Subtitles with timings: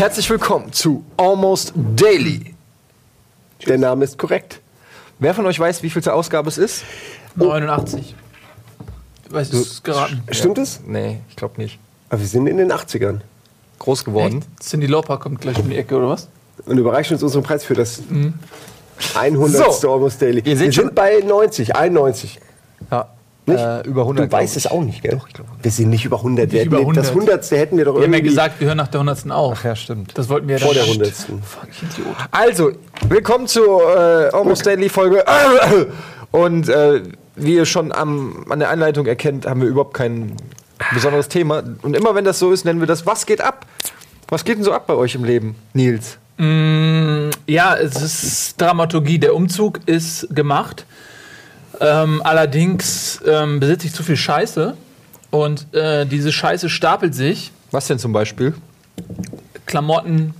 [0.00, 2.54] Herzlich willkommen zu Almost Daily.
[3.66, 4.62] Der Name ist korrekt.
[5.18, 6.84] Wer von euch weiß, wie viel zur Ausgabe es ist?
[7.36, 8.14] 89.
[9.28, 10.22] Weißt du, es geraten.
[10.30, 10.80] Stimmt es?
[10.86, 11.78] Nee, ich glaube nicht.
[12.08, 13.20] Aber wir sind in den 80ern.
[13.78, 14.38] Groß geworden.
[14.38, 14.62] Echt?
[14.70, 16.28] Cindy Lauper kommt gleich um die Ecke, oder was?
[16.64, 18.00] Und überreichen uns unseren Preis für das
[19.14, 19.68] 100.
[19.68, 19.72] Mhm.
[19.74, 19.92] So.
[19.92, 20.40] Almost Daily.
[20.46, 22.40] Ihr seht wir schon- sind bei 90, 91.
[22.90, 23.06] Ja.
[23.46, 23.58] Nicht?
[23.58, 24.26] Äh, über 100.
[24.26, 25.20] Du weißt es auch nicht, gell?
[25.62, 26.52] wir sind nicht über 100.
[26.52, 27.32] wir über hätten Das 100.
[27.42, 27.50] 100.
[27.58, 29.30] hätten wir doch Wir haben ja irgendwie gesagt, wir hören nach der 100.
[29.30, 29.58] auf.
[29.58, 30.16] Ach ja, stimmt.
[30.16, 31.12] Das wollten wir ja vor der dann- 100.
[31.14, 32.16] Fuck, ich Idiot.
[32.30, 32.72] Also,
[33.08, 35.24] willkommen zur äh, Almost Daily Folge.
[36.30, 37.02] Und äh,
[37.36, 40.36] wie ihr schon am, an der Einleitung erkennt, haben wir überhaupt kein
[40.94, 41.62] besonderes Thema.
[41.82, 43.66] Und immer wenn das so ist, nennen wir das Was geht ab?
[44.28, 46.18] Was geht denn so ab bei euch im Leben, Nils?
[47.46, 49.18] Ja, es ist Dramaturgie.
[49.18, 50.86] Der Umzug ist gemacht.
[51.80, 54.74] Ähm, allerdings ähm, besitze ich zu viel Scheiße.
[55.30, 57.52] Und äh, diese Scheiße stapelt sich.
[57.70, 58.54] Was denn zum Beispiel?
[59.66, 60.34] Klamotten,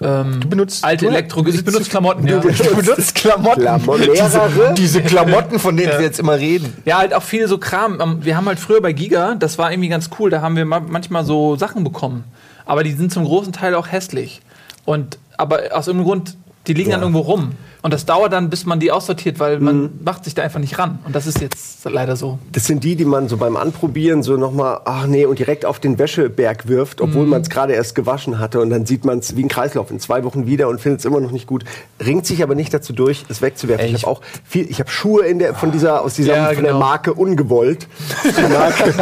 [0.00, 1.42] ähm, benutzt- alte du- Elektro.
[1.42, 2.38] du Ich benutze Klamotten, ja.
[2.38, 3.62] Du benutzt Klamotten.
[3.62, 4.02] Klamotten.
[4.12, 6.72] Diese, diese Klamotten, von denen wir jetzt immer reden.
[6.84, 8.00] Ja, halt auch viel so Kram.
[8.00, 10.64] Ähm, Wir haben halt früher bei Giga, das war irgendwie ganz cool, da haben wir
[10.64, 12.24] ma- manchmal so Sachen bekommen.
[12.64, 14.40] Aber die sind zum großen Teil auch hässlich.
[14.84, 17.52] Und aber aus irgendeinem Grund, die liegen dann irgendwo rum.
[17.82, 20.78] Und das dauert dann, bis man die aussortiert, weil man macht sich da einfach nicht
[20.78, 20.98] ran.
[21.06, 22.38] Und das ist jetzt leider so.
[22.52, 25.80] Das sind die, die man so beim Anprobieren so nochmal, ach nee, und direkt auf
[25.80, 27.30] den Wäscheberg wirft, obwohl Mhm.
[27.30, 28.60] man es gerade erst gewaschen hatte.
[28.60, 31.06] Und dann sieht man es wie ein Kreislauf in zwei Wochen wieder und findet es
[31.06, 31.64] immer noch nicht gut.
[32.04, 33.86] Ringt sich aber nicht dazu durch, es wegzuwerfen.
[33.86, 36.44] Ey, ich habe auch viel, ich habe Schuhe in der, von dieser, aus dieser, Ja,
[36.52, 36.78] von der genau.
[36.84, 37.88] Marke ungewollt.
[38.52, 38.94] Marke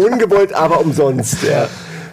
[0.00, 1.42] ungewollt, aber umsonst.
[1.42, 1.66] Ja.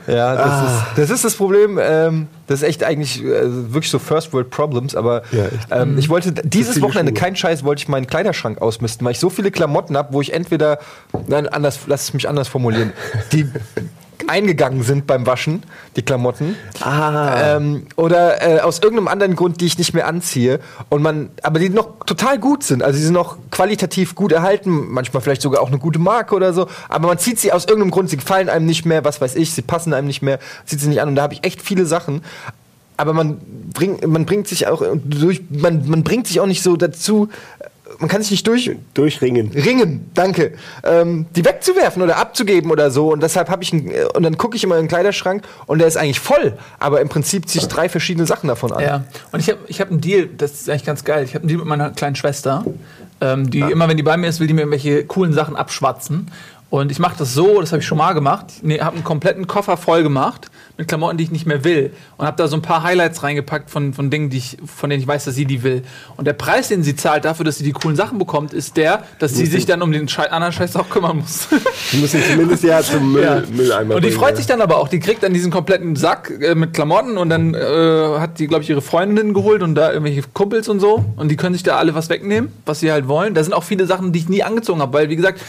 [0.07, 1.80] Ja, das, ist, das ist das Problem.
[1.81, 4.95] Ähm, das ist echt eigentlich äh, wirklich so First World Problems.
[4.95, 5.45] Aber Ja,
[5.81, 7.19] ähm, ich wollte dieses Wochenende, Schuhe.
[7.19, 10.33] kein Scheiß, wollte ich meinen Kleiderschrank ausmisten, weil ich so viele Klamotten habe, wo ich
[10.33, 10.80] entweder,
[11.27, 12.93] nein, anders, lass es mich anders formulieren,
[13.31, 13.47] die
[14.30, 15.64] eingegangen sind beim Waschen,
[15.95, 16.55] die Klamotten.
[16.82, 17.55] Ah.
[17.58, 20.59] Ähm, oder äh, aus irgendeinem anderen Grund, die ich nicht mehr anziehe.
[20.89, 22.83] Und man, aber die noch total gut sind.
[22.83, 26.54] Also die sind noch qualitativ gut erhalten, manchmal vielleicht sogar auch eine gute Marke oder
[26.54, 26.67] so.
[26.89, 29.52] Aber man zieht sie aus irgendeinem Grund, sie gefallen einem nicht mehr, was weiß ich,
[29.54, 31.09] sie passen einem nicht mehr, zieht sie nicht an.
[31.09, 32.21] Und da habe ich echt viele Sachen.
[32.98, 33.39] Aber man
[33.73, 37.30] bringt, man bringt sich auch durch, man, man bringt sich auch nicht so dazu,
[38.02, 39.52] man kann sich nicht durch, Durchringen.
[39.52, 40.54] ringen, danke,
[40.84, 43.12] ähm, die wegzuwerfen oder abzugeben oder so.
[43.14, 45.80] Und deshalb habe ich einen, äh, und dann gucke ich immer in den Kleiderschrank und
[45.80, 48.82] der ist eigentlich voll, aber im Prinzip ziehe ich drei verschiedene Sachen davon an.
[48.82, 51.23] Ja, und ich habe ich hab einen Deal, das ist eigentlich ganz geil.
[51.23, 52.66] Ich habe einen Deal mit meiner kleinen Schwester,
[53.22, 56.32] ähm, die immer, wenn die bei mir ist, will die mir irgendwelche coolen Sachen abschwatzen.
[56.72, 58.45] Und ich mache das so, das habe ich schon mal gemacht.
[58.64, 60.50] Ich habe einen kompletten Koffer voll gemacht
[60.81, 61.92] mit Klamotten, die ich nicht mehr will.
[62.17, 65.02] Und habe da so ein paar Highlights reingepackt von, von Dingen, die ich, von denen
[65.02, 65.83] ich weiß, dass sie die will.
[66.17, 69.03] Und der Preis, den sie zahlt dafür, dass sie die coolen Sachen bekommt, ist der,
[69.20, 71.47] dass sie sich dann um den Schei anderen Scheiß auch kümmern muss.
[71.91, 73.43] Die müssen zumindest ja zum Müll, Ja.
[73.52, 74.36] Mülleimer Und die bringen, freut ja.
[74.37, 74.87] sich dann aber auch.
[74.87, 78.64] Die kriegt dann diesen kompletten Sack äh, mit Klamotten und dann äh, hat die, glaube
[78.64, 81.03] ich, ihre Freundinnen geholt und da irgendwelche Kumpels und so.
[81.17, 83.33] Und die können sich da alle was wegnehmen, was sie halt wollen.
[83.33, 85.41] Da sind auch viele Sachen, die ich nie angezogen habe, weil, wie gesagt,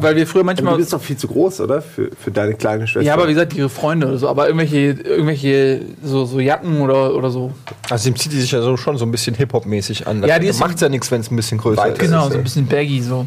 [0.00, 0.72] weil wir früher Aber manchmal.
[0.74, 1.80] du bist doch viel zu groß, oder?
[1.82, 3.06] Für, für deine kleine Schwester.
[3.06, 4.28] Ja, aber wie gesagt, ihre Freunde oder so.
[4.28, 7.52] Aber irgendwelche, irgendwelche so, so Jacken oder, oder so.
[7.90, 10.22] Also dem zieht die sich ja so, schon so ein bisschen Hip-Hop-mäßig an.
[10.24, 11.98] Ja, die ist- macht ja nichts, wenn es ein bisschen größer ist.
[11.98, 13.26] Genau, so ein bisschen baggy so.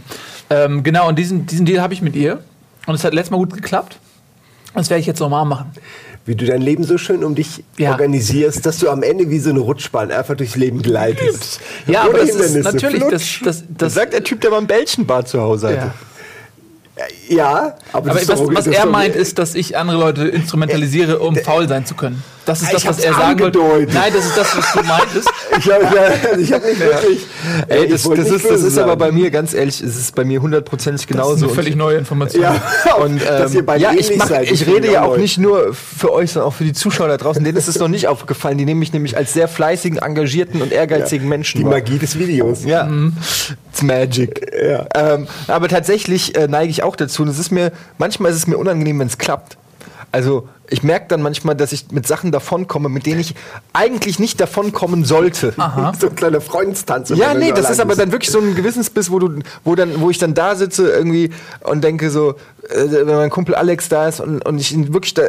[0.49, 2.39] Ähm, genau, und diesen, diesen Deal habe ich mit ihr.
[2.87, 3.99] Und es hat letztes Mal gut geklappt.
[4.73, 5.71] Das werde ich jetzt nochmal machen.
[6.25, 7.91] Wie du dein Leben so schön um dich Ja.
[7.91, 11.59] organisierst, dass du am Ende wie so eine Rutschbahn einfach durchs Leben gleitest.
[11.87, 14.57] Ja, Ohne aber das ist natürlich, das, das, Das das, sagt der Typ, der mal
[14.59, 15.77] ein Bällchenbad zu Hause hatte.
[15.77, 15.93] ja.
[17.29, 21.67] Ja, aber, Aber was, was er meint, ist, dass ich andere Leute instrumentalisiere, um faul
[21.67, 22.23] sein zu können.
[22.49, 23.93] Das ist das, was er sagen wollte.
[23.93, 25.29] Nein, das ist das, was du meintest.
[25.59, 27.25] Ich habe ja, ich hab nicht wirklich.
[27.67, 30.15] Ey, ich das, das, nicht ist, das ist aber bei mir, ganz ehrlich, es ist
[30.15, 31.35] bei mir hundertprozentig Das genauso.
[31.35, 32.43] ist eine völlig neue Information.
[32.43, 32.61] Ja,
[33.03, 34.49] Und dass ähm, ihr beide ja, ich, ähnlich mach, seid.
[34.51, 35.21] ich rede ja auch neu.
[35.21, 37.43] nicht nur für euch, sondern auch für die Zuschauer da draußen.
[37.43, 38.57] Denen ist es noch nicht aufgefallen.
[38.57, 41.73] Die nehmen mich nämlich als sehr fleißigen, engagierten und ehrgeizigen Menschen Die wahr.
[41.73, 42.63] Magie des Videos.
[42.63, 42.89] Ja,
[43.71, 44.53] it's magic.
[44.63, 44.85] Ja.
[44.95, 47.23] Ähm, aber tatsächlich äh, neige ich auch dazu.
[47.23, 49.57] Und es ist mir, manchmal ist es mir unangenehm, wenn es klappt.
[50.11, 53.35] Also ich merke dann manchmal, dass ich mit Sachen davonkomme, mit denen ich
[53.73, 55.53] eigentlich nicht davonkommen sollte.
[55.99, 57.09] So ein kleiner Freundstanz.
[57.09, 60.09] Ja, nee, das ist aber dann wirklich so ein Gewissensbiss, wo du, wo dann, wo
[60.09, 62.35] ich dann da sitze irgendwie und denke so,
[62.69, 65.23] äh, wenn mein Kumpel Alex da ist und, und ich ihn wirklich da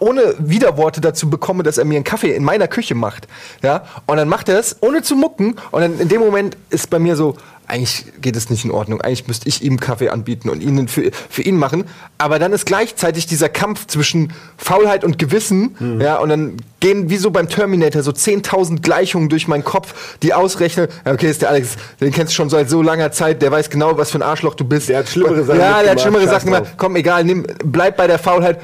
[0.00, 3.26] ohne Widerworte dazu bekomme, dass er mir einen Kaffee in meiner Küche macht,
[3.62, 6.90] ja, und dann macht er es ohne zu mucken und dann in dem Moment ist
[6.90, 7.36] bei mir so,
[7.68, 11.10] eigentlich geht es nicht in Ordnung, eigentlich müsste ich ihm Kaffee anbieten und ihn für,
[11.28, 11.84] für ihn machen,
[12.16, 17.16] aber dann ist gleichzeitig dieser Kampf zwischen Faulheit und Gewissen, ja, und dann gehen wie
[17.16, 21.76] so beim Terminator so 10.000 Gleichungen durch meinen Kopf, die ausrechnen, okay, ist der Alex,
[22.00, 24.54] den kennst du schon seit so langer Zeit, der weiß genau, was für ein Arschloch
[24.54, 24.88] du bist.
[24.88, 26.74] Der hat schlimmere Sachen Ja, der hat schlimmere Sachen gemacht.
[26.76, 28.58] Komm, egal, nimm, bleib bei der Faulheit.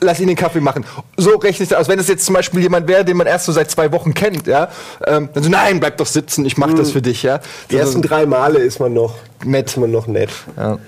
[0.00, 0.84] Lass ihn den Kaffee machen.
[1.16, 1.88] So rechne ich das aus.
[1.88, 4.46] Wenn es jetzt zum Beispiel jemand wäre, den man erst so seit zwei Wochen kennt,
[4.46, 4.68] ja,
[5.06, 7.40] ähm, dann so, nein, bleib doch sitzen, ich mach das für dich, ja.
[7.70, 9.14] Die ersten drei Male ist man noch
[9.44, 9.68] Nett.
[9.68, 10.30] Ist man noch nett.
[10.56, 10.78] Ja.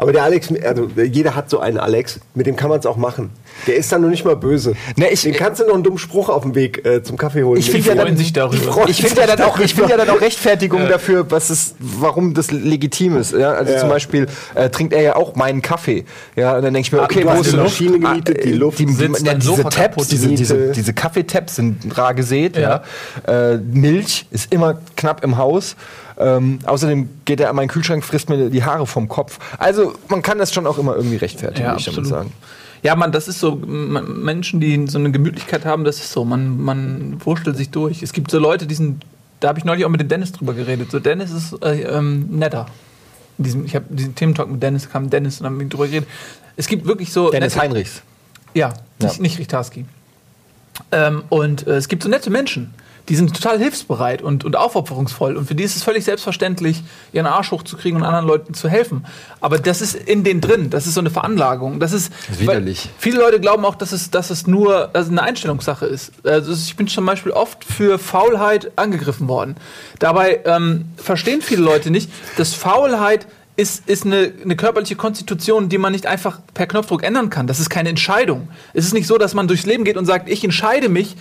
[0.00, 2.96] Aber der Alex, also jeder hat so einen Alex, mit dem kann man es auch
[2.96, 3.30] machen.
[3.66, 4.74] Der ist dann noch nicht mal böse.
[4.94, 7.42] Ne, ich- den kannst du noch einen dummen Spruch auf dem Weg äh, zum Kaffee
[7.42, 7.58] holen.
[7.58, 8.88] Ich finde ja dann, sich darüber.
[8.88, 10.88] Ich finde ja dann auch, ich finde ja dann auch Rechtfertigung Ja.
[10.88, 13.32] dafür, was es, warum das legitim ist.
[13.32, 13.50] Ja?
[13.54, 13.80] Also Ja.
[13.80, 16.04] zum Beispiel äh, trinkt er ja auch meinen Kaffee.
[16.36, 18.56] Ja, und dann denke ich mir, Ah, okay, wo ist die Maschine gemietet, die Ah,
[18.56, 22.56] Luft Die, sitzt ja, diese Sofa Tabs, diese, diese, diese Kaffeetabs sind rar gesät.
[22.56, 22.84] Ja.
[23.26, 25.74] Äh, Milch ist immer knapp im Haus.
[26.18, 29.38] Ähm, außerdem geht er an meinen Kühlschrank, frisst mir die Haare vom Kopf.
[29.58, 32.32] Also man kann das schon auch immer irgendwie rechtfertigen, Ja, würde ich damit sagen.
[32.82, 36.24] Ja, man, das ist so, m- Menschen, die so eine Gemütlichkeit haben, das ist so,
[36.24, 38.02] man, man wurschtelt sich durch.
[38.02, 39.04] Es gibt so Leute, die sind,
[39.40, 40.90] da habe ich neulich auch mit dem Dennis drüber geredet.
[40.90, 42.66] So, Dennis ist äh, ähm, netter.
[43.36, 46.08] Diesem, ich habe diesen Thementalk mit Dennis, kam Dennis und haben mit drüber geredet.
[46.56, 47.30] Es gibt wirklich so.
[47.30, 48.02] Dennis nette- Heinrichs.
[48.54, 48.68] Ja,
[49.00, 49.08] Ja.
[49.08, 49.84] nicht, nicht Richtarski.
[50.92, 52.72] Ähm, und äh, es gibt so nette Menschen,
[53.08, 55.36] die sind total hilfsbereit und, und aufopferungsvoll.
[55.36, 56.82] Und für die ist es völlig selbstverständlich,
[57.12, 59.06] ihren Arsch hochzukriegen und anderen Leuten zu helfen.
[59.40, 60.70] Aber das ist in denen drin.
[60.70, 61.80] Das ist so eine Veranlagung.
[61.80, 62.90] Das ist, ist widerlich.
[62.98, 66.12] Viele Leute glauben auch, dass es, dass es nur also eine Einstellungssache ist.
[66.24, 69.56] Also ich bin zum Beispiel oft für Faulheit angegriffen worden.
[69.98, 73.26] Dabei ähm, verstehen viele Leute nicht, dass Faulheit
[73.58, 77.48] ist, ist eine, eine körperliche Konstitution, die man nicht einfach per Knopfdruck ändern kann.
[77.48, 78.48] Das ist keine Entscheidung.
[78.72, 81.16] Es ist nicht so, dass man durchs Leben geht und sagt, ich entscheide mich,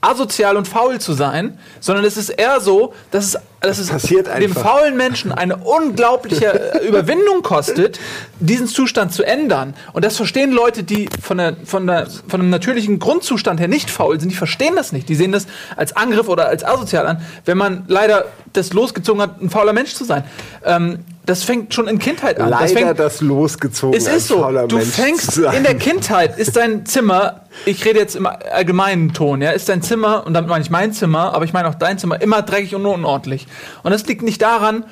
[0.00, 4.26] asozial und faul zu sein, sondern es ist eher so, dass es, dass es passiert
[4.26, 4.62] dem einfach.
[4.62, 8.00] faulen Menschen eine unglaubliche Überwindung kostet,
[8.40, 9.74] diesen Zustand zu ändern.
[9.92, 13.90] Und das verstehen Leute, die von, der, von, der, von einem natürlichen Grundzustand her nicht
[13.90, 15.08] faul sind, die verstehen das nicht.
[15.08, 15.46] Die sehen das
[15.76, 18.24] als Angriff oder als asozial an, wenn man leider
[18.54, 20.24] das losgezogen hat, ein fauler Mensch zu sein.
[20.64, 22.50] Ähm, das fängt schon in Kindheit an.
[22.50, 23.96] das Leider fängt, das losgezogen.
[23.96, 28.14] es ist so, du Mensch fängst in der Kindheit, ist dein Zimmer, ich rede jetzt
[28.14, 31.52] im allgemeinen Ton, ja, ist dein Zimmer, und damit meine ich mein Zimmer, aber ich
[31.52, 33.48] meine auch dein Zimmer, immer dreckig und unordentlich.
[33.82, 34.84] Und das liegt nicht daran,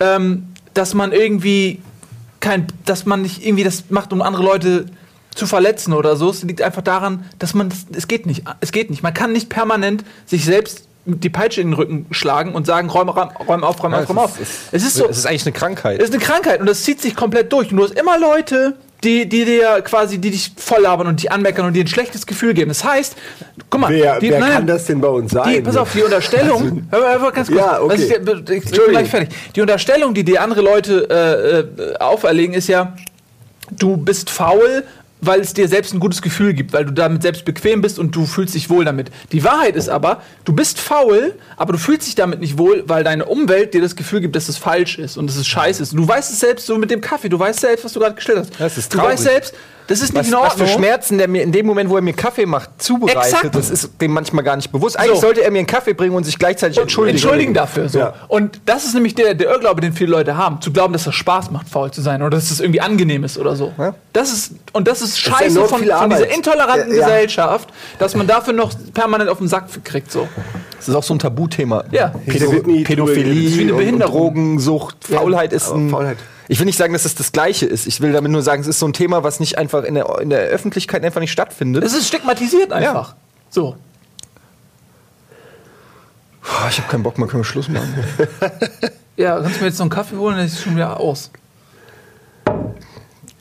[0.00, 1.82] ähm, dass man irgendwie
[2.40, 4.86] kein, dass man nicht irgendwie das macht, um andere Leute
[5.34, 6.30] zu verletzen oder so.
[6.30, 9.02] Es liegt einfach daran, dass man, es geht nicht, es geht nicht.
[9.02, 13.08] Man kann nicht permanent sich selbst die Peitsche in den Rücken schlagen und sagen, räum,
[13.08, 14.38] räum, räum auf, räum auf, räum auf.
[14.72, 15.98] Es ist so, Es ist eigentlich eine Krankheit.
[16.02, 17.70] es ist eine Krankheit und das zieht sich komplett durch.
[17.70, 21.30] Und du hast immer Leute, die, die dir quasi, die dich voll labern und die
[21.30, 22.68] anmeckern und dir ein schlechtes Gefühl geben.
[22.70, 23.14] Das heißt,
[23.70, 25.52] guck mal, Wer, die, wer nein, kann das denn bei uns sein?
[25.54, 27.96] die, pass auf, die Unterstellung, hör mal, hör mal ganz kurz, Ja, okay.
[27.96, 29.28] dir- ich, ich bin gleich fertig.
[29.54, 31.06] Die Unterstellung, die dir andere Leute
[31.78, 32.96] äh, äh, auferlegen, ist ja,
[33.70, 34.82] du bist faul,
[35.20, 38.14] weil es dir selbst ein gutes Gefühl gibt, weil du damit selbst bequem bist und
[38.14, 39.10] du fühlst dich wohl damit.
[39.32, 43.04] Die Wahrheit ist aber, du bist faul, aber du fühlst dich damit nicht wohl, weil
[43.04, 45.92] deine Umwelt dir das Gefühl gibt, dass es falsch ist und dass es scheiße ist.
[45.92, 48.14] Und du weißt es selbst so mit dem Kaffee, du weißt selbst, was du gerade
[48.14, 48.60] gestellt hast.
[48.60, 49.14] Das ist du traurig.
[49.14, 49.54] weißt selbst,
[49.86, 50.66] das ist nicht Was, in was Ordnung.
[50.66, 53.54] für Schmerzen der mir in dem Moment, wo er mir Kaffee macht, zubereitet, Exakt.
[53.54, 54.98] das ist dem manchmal gar nicht bewusst.
[54.98, 55.20] Eigentlich So.
[55.22, 57.16] sollte er mir einen Kaffee bringen und sich gleichzeitig entschuldigen.
[57.16, 57.88] Entschuldigen dafür.
[57.88, 57.98] So.
[58.00, 58.14] Ja.
[58.28, 61.14] Und das ist nämlich der, der Irrglaube, den viele Leute haben, zu glauben, dass das
[61.14, 63.72] Spaß macht, faul zu sein oder dass es irgendwie angenehm ist oder so.
[63.78, 63.94] Ja.
[64.12, 67.04] Das ist, und das ist ist scheiße enorm von, viel von dieser intoleranten ja.
[67.04, 67.68] Gesellschaft,
[67.98, 70.10] dass man dafür noch permanent auf den Sack kriegt.
[70.10, 70.28] So.
[70.86, 71.84] Das ist auch so ein Tabuthema.
[71.90, 72.08] Ja.
[72.26, 72.50] Pädo
[72.84, 74.16] Pädophilie Das ist wie eine und- und Behinderung.
[74.16, 75.90] Drogensucht, Faulheit ist ein.
[75.90, 76.18] Faulheit.
[76.48, 77.86] Ich will nicht sagen, dass es das Gleiche ist.
[77.88, 80.18] Ich will damit nur sagen, es ist so ein Thema, was nicht einfach in der,
[80.20, 81.82] in der Öffentlichkeit einfach nicht stattfindet.
[81.82, 83.16] Es ist stigmatisiert einfach.
[83.50, 83.74] So.
[86.42, 87.92] Boah, ich habe keinen Bock mehr, können wir Schluss machen.
[89.18, 91.30] Ja, kannst du mir jetzt noch einen Kaffee holen, dann ist es schon wieder aus.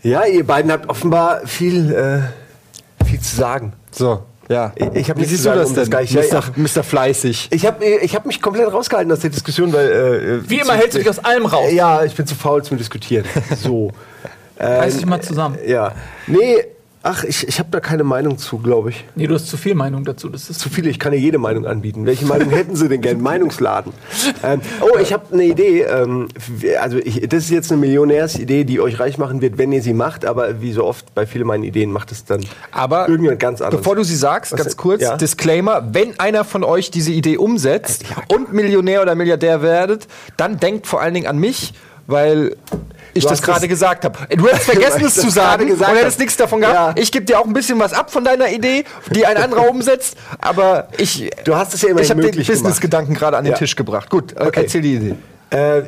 [0.03, 3.73] Ja, ihr beiden habt offenbar viel, äh, viel zu sagen.
[3.91, 4.73] So, ja.
[4.93, 6.21] Ich hab Wie siehst du das um denn, das Mr.
[6.21, 6.41] ja.
[6.55, 6.83] Mr.
[6.83, 7.49] Fleißig?
[7.51, 10.41] Ich habe ich hab mich komplett rausgehalten aus der Diskussion, weil.
[10.45, 11.71] Äh, Wie immer hältst du dich aus allem raus.
[11.71, 13.25] Ja, ich bin zu faul zum Diskutieren.
[13.61, 13.91] So.
[14.57, 15.57] Reiß dich mal zusammen.
[15.65, 15.91] Ja.
[16.27, 16.65] Nee,
[17.05, 19.05] ach, ich, ich habe da keine Meinung zu, glaube ich.
[19.15, 20.27] Nee, du hast zu viel Meinung dazu.
[20.29, 22.05] Das ist Zu viele, ich kann ja jede Meinung anbieten.
[22.05, 23.21] Welche Meinung hätten Sie denn gern?
[23.21, 23.93] Meinungsladen.
[24.43, 25.83] Ähm, oh, ich habe eine Idee.
[25.83, 26.27] Ähm,
[26.81, 29.93] also ich, das ist jetzt eine Millionärsidee, die euch reich machen wird, wenn ihr sie
[29.93, 30.25] macht.
[30.25, 33.81] Aber wie so oft bei vielen meinen Ideen macht es dann Aber irgendjemand ganz anderes.
[33.81, 35.15] bevor du sie sagst, Was ganz kurz, Ja.
[35.15, 40.07] Disclaimer, wenn einer von euch diese Idee umsetzt und Millionär oder Milliardär werdet,
[40.37, 41.73] dann denkt vor allen Dingen an mich,
[42.07, 42.55] weil
[43.15, 44.19] ich das gerade gesagt habe.
[44.35, 46.97] Du hättest vergessen, es zu sagen gesagt und hättest nichts davon gehabt.
[46.97, 47.01] Ja.
[47.01, 50.17] Ich gebe dir auch ein bisschen was ab von deiner Idee, die ein anderer umsetzt,
[50.39, 52.45] aber ich, Du hast es ja immerhin ich habe den.
[52.45, 53.57] Business-Gedanken gerade an den Ja.
[53.57, 54.09] Tisch gebracht.
[54.09, 54.61] Gut, äh, Okay.
[54.63, 55.15] erzähl die Idee.
[55.51, 55.83] Äh,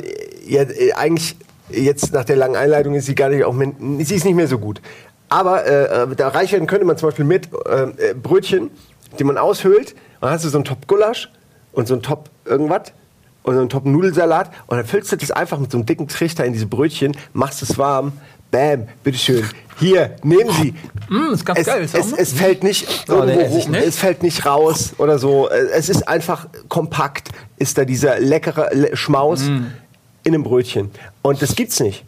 [0.47, 1.35] ja, äh, eigentlich
[1.69, 3.53] jetzt nach der langen Einleitung ist sie gar nicht auch
[3.99, 4.81] sie ist nicht mehr so gut.
[5.29, 8.71] Aber äh, äh, da reich werden könnte man zum Beispiel mit äh, äh, Brötchen,
[9.19, 9.93] die man aushöhlt.
[10.21, 11.29] Dann hast du so einen Top Gulasch
[11.73, 12.93] und so einen Top irgendwas
[13.47, 16.07] und so einen Top Nudelsalat und dann füllst du das einfach mit so einem dicken
[16.07, 18.11] Trichter in diese Brötchen, machst es warm,
[18.51, 19.43] Bam, bitteschön.
[19.79, 20.73] Hier, nehmen Sie.
[21.09, 21.83] Mm, ist ganz Es, geil.
[21.83, 23.85] Ist auch es, es fällt nicht Oh, irgendwo ich nicht.
[23.85, 25.49] es fällt nicht raus oder so.
[25.49, 29.65] Es ist einfach kompakt, ist da dieser leckere Le Schmaus Mm.
[30.23, 30.91] in einem Brötchen.
[31.21, 32.05] Und das gibt's nicht.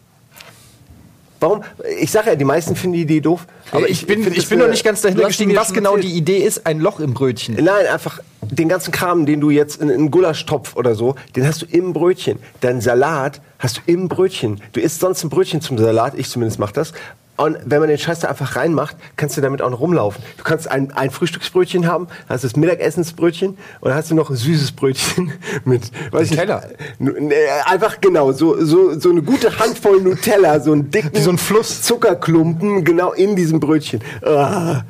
[1.41, 1.63] Warum?
[2.00, 3.46] Ich sage ja, die meisten finden die Idee doof.
[3.72, 6.12] Aber ich bin, find ich bin noch eine- nicht ganz dahinter gestiegen, was genau die
[6.13, 6.65] Idee ist.
[6.65, 7.55] Ein Loch im Brötchen.
[7.55, 8.19] Nein, einfach
[8.51, 11.94] den ganzen Kram, den du jetzt in einen Gulaschtopf oder so, den hast du im
[11.94, 12.39] Brötchen.
[12.62, 14.62] Dein Salat hast du im Brötchen.
[14.74, 16.94] Du isst sonst ein Brötchen zum Salat, ich zumindest mach das.
[17.38, 20.22] Und wenn man den Scheiß da einfach reinmacht, kannst du damit auch noch rumlaufen.
[20.36, 24.74] Du kannst ein, ein Frühstücksbrötchen haben, hast das Mittagessensbrötchen und hast du noch ein süßes
[24.74, 25.32] Brötchen
[25.63, 26.63] mit, weiß Nutella.
[26.98, 31.22] Nu- nee, Einfach genau, so, so, so eine gute Handvoll Nutella, so einen dicken Wie
[31.22, 31.82] so ein Fluss.
[31.82, 34.01] Zuckerklumpen genau in diesem Brötchen.
[34.22, 34.82] Ah.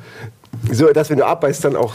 [0.72, 1.94] So, dass wenn du abbeißt, dann auch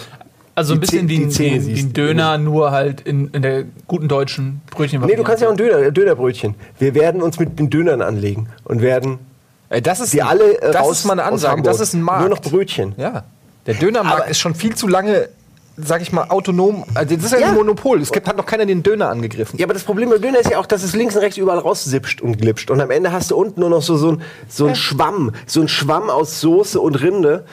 [0.58, 5.02] Also ein bisschen wie die ein, Döner, nur halt in, in der guten deutschen Brötchen.
[5.06, 6.56] Nee, du kannst ja auch ein Döner, Dönerbrötchen.
[6.80, 9.20] Wir werden uns mit den Dönern anlegen und werden
[9.68, 11.62] Ey, das ist, die alle äh, das raus ist mal eine aus Ansage.
[11.64, 12.22] Das ist ein Markt.
[12.22, 12.94] Nur noch Brötchen.
[12.98, 13.26] Ja.
[13.66, 15.28] Der Dönermarkt Aber- ist schon viel zu lange,
[15.76, 16.86] sag ich mal, autonom.
[16.94, 17.48] Also das ist ja, Ja.
[17.50, 18.00] ein Monopol.
[18.00, 19.58] Es gibt, hat noch keiner den Döner angegriffen.
[19.60, 21.60] Ja, aber das Problem beim Döner ist ja auch, dass es links und rechts überall
[21.60, 22.70] raussipscht und glitscht.
[22.72, 25.34] Und am Ende hast du unten nur noch so, so, ein, so ein Schwamm.
[25.48, 27.44] So ein Schwamm aus Soße und Rinde,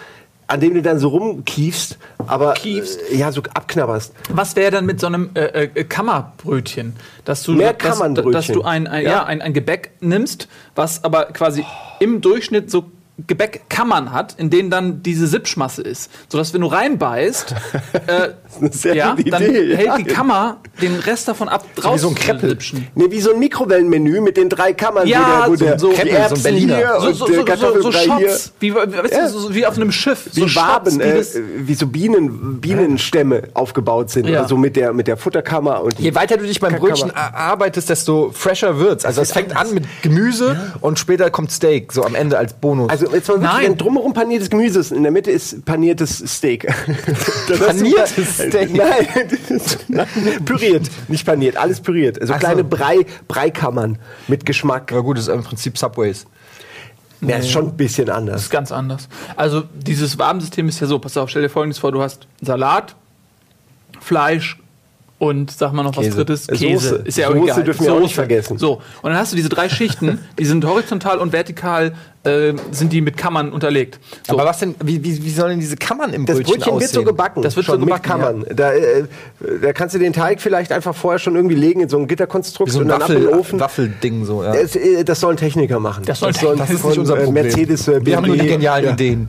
[0.52, 3.00] an dem du dann so rumkiefst, aber Kiefst?
[3.10, 4.12] Äh, ja, so abknabberst.
[4.28, 6.94] Was wäre dann mit so einem äh, äh, Kammerbrötchen?
[7.24, 8.32] Dass du, Mehr dass, Kammernbrötchen.
[8.32, 9.10] dass du ein, ein, ja.
[9.10, 9.24] Ja.
[9.24, 11.64] ein, ein Gebäck nimmst, was aber quasi
[12.00, 12.84] im Durchschnitt so
[13.26, 16.10] Gebäckkammern hat, in denen dann diese Sipschmasse ist.
[16.28, 17.54] Sodass, wenn du reinbeißt,
[18.06, 19.96] äh, ja, dann Idee, hält ja.
[19.98, 22.58] die Kammer den Rest davon ab, draußen so ein Kreppel.
[22.94, 25.78] Nee, wie so ein Mikrowellenmenü mit den drei Kammern, Ja, wo der, wo so- der
[25.78, 26.76] so ein Erbsen Berliner.
[26.76, 27.92] hier So, hier.
[27.92, 29.28] Shots, wie, weißt Ja.
[29.28, 30.28] du, so, wie auf einem Schiff.
[30.32, 31.24] Wie so Shots, Waben, wie äh,
[31.58, 34.28] wie so Bienen, Bienenstämme aufgebaut sind.
[34.28, 34.42] Ja.
[34.42, 36.72] Also mit der, mit der Futterkammer und Je weiter du dich beim.
[36.72, 39.04] Brötchen arbeitest, desto fresher wird's.
[39.04, 42.88] Also es fängt an mit Gemüse und später kommt Steak, so am Ende als Bonus.
[42.90, 43.76] Also jetzt mal wirklich, Nein.
[43.76, 46.66] drumherum paniertes Gemüse ist, in der Mitte ist paniertes Steak.
[47.66, 48.74] Paniertes Steak?
[48.74, 50.06] Nein, das ist- nein,
[50.44, 52.20] püriert, nicht paniert, alles püriert.
[52.20, 52.46] Also Ach so.
[52.46, 54.90] kleine Brei, Breikammern mit Geschmack.
[54.92, 56.26] ja gut, das ist im Prinzip Subways.
[57.20, 58.42] Ja, ist schon ein bisschen Das anders.
[58.42, 59.08] ist ganz anders.
[59.36, 62.96] Also dieses Wabensystem ist ja so, pass auf, stell dir folgendes vor, du hast Salat,
[64.00, 64.58] Fleisch
[65.22, 66.16] und sag mal noch was Käse.
[66.16, 66.88] drittes, Äh, Käse.
[66.88, 67.02] Soße.
[67.04, 67.62] Ist ja auch Soße egal.
[67.64, 68.58] dürfen wir auch nicht vergessen.
[68.58, 71.92] So, und dann hast du diese drei Schichten, die sind horizontal und vertikal,
[72.24, 74.00] äh, sind die mit Kammern unterlegt.
[74.26, 74.32] So.
[74.34, 76.90] Aber was denn, wie, wie, wie sollen denn diese Kammern im Das Brötchen, Brötchen wird
[76.90, 77.04] so aussehen?
[77.06, 77.42] gebacken.
[77.42, 78.44] Das wird schon so gebacken, mit Kammern.
[78.56, 79.04] Da, äh,
[79.62, 82.72] da kannst du den Teig vielleicht einfach vorher schon irgendwie legen in so ein Gitterkonstrukt
[82.72, 83.60] so ein und dann ab in den Waffel, Ofen.
[83.60, 84.52] Waffelding so, ja.
[84.54, 86.02] Das, äh, das sollen Techniker machen.
[86.04, 87.44] Das sollen sollen Techniker- Das ist von, nicht unser Problem.
[87.44, 88.90] Mercedes, äh, Wir haben nur die genialen Ja.
[88.92, 89.28] Ideen.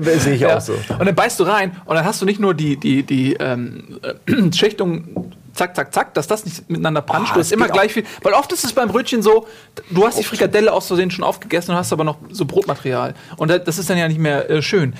[0.00, 0.56] Da sehe ich Ja.
[0.56, 0.72] auch so.
[0.98, 3.98] Und dann beißt du rein und dann hast du nicht nur die, die, die ähm,
[4.02, 7.30] äh, Schichtung zack, zack, zack, dass das nicht miteinander puncht.
[7.30, 8.04] Oh, du das hast immer gleich viel.
[8.22, 9.46] Weil oft ist es beim Brötchen so,
[9.90, 13.14] du hast die Frikadelle aus Versehen schon aufgegessen und hast aber noch so Brotmaterial.
[13.36, 14.94] Und da- das ist dann ja nicht mehr äh, schön.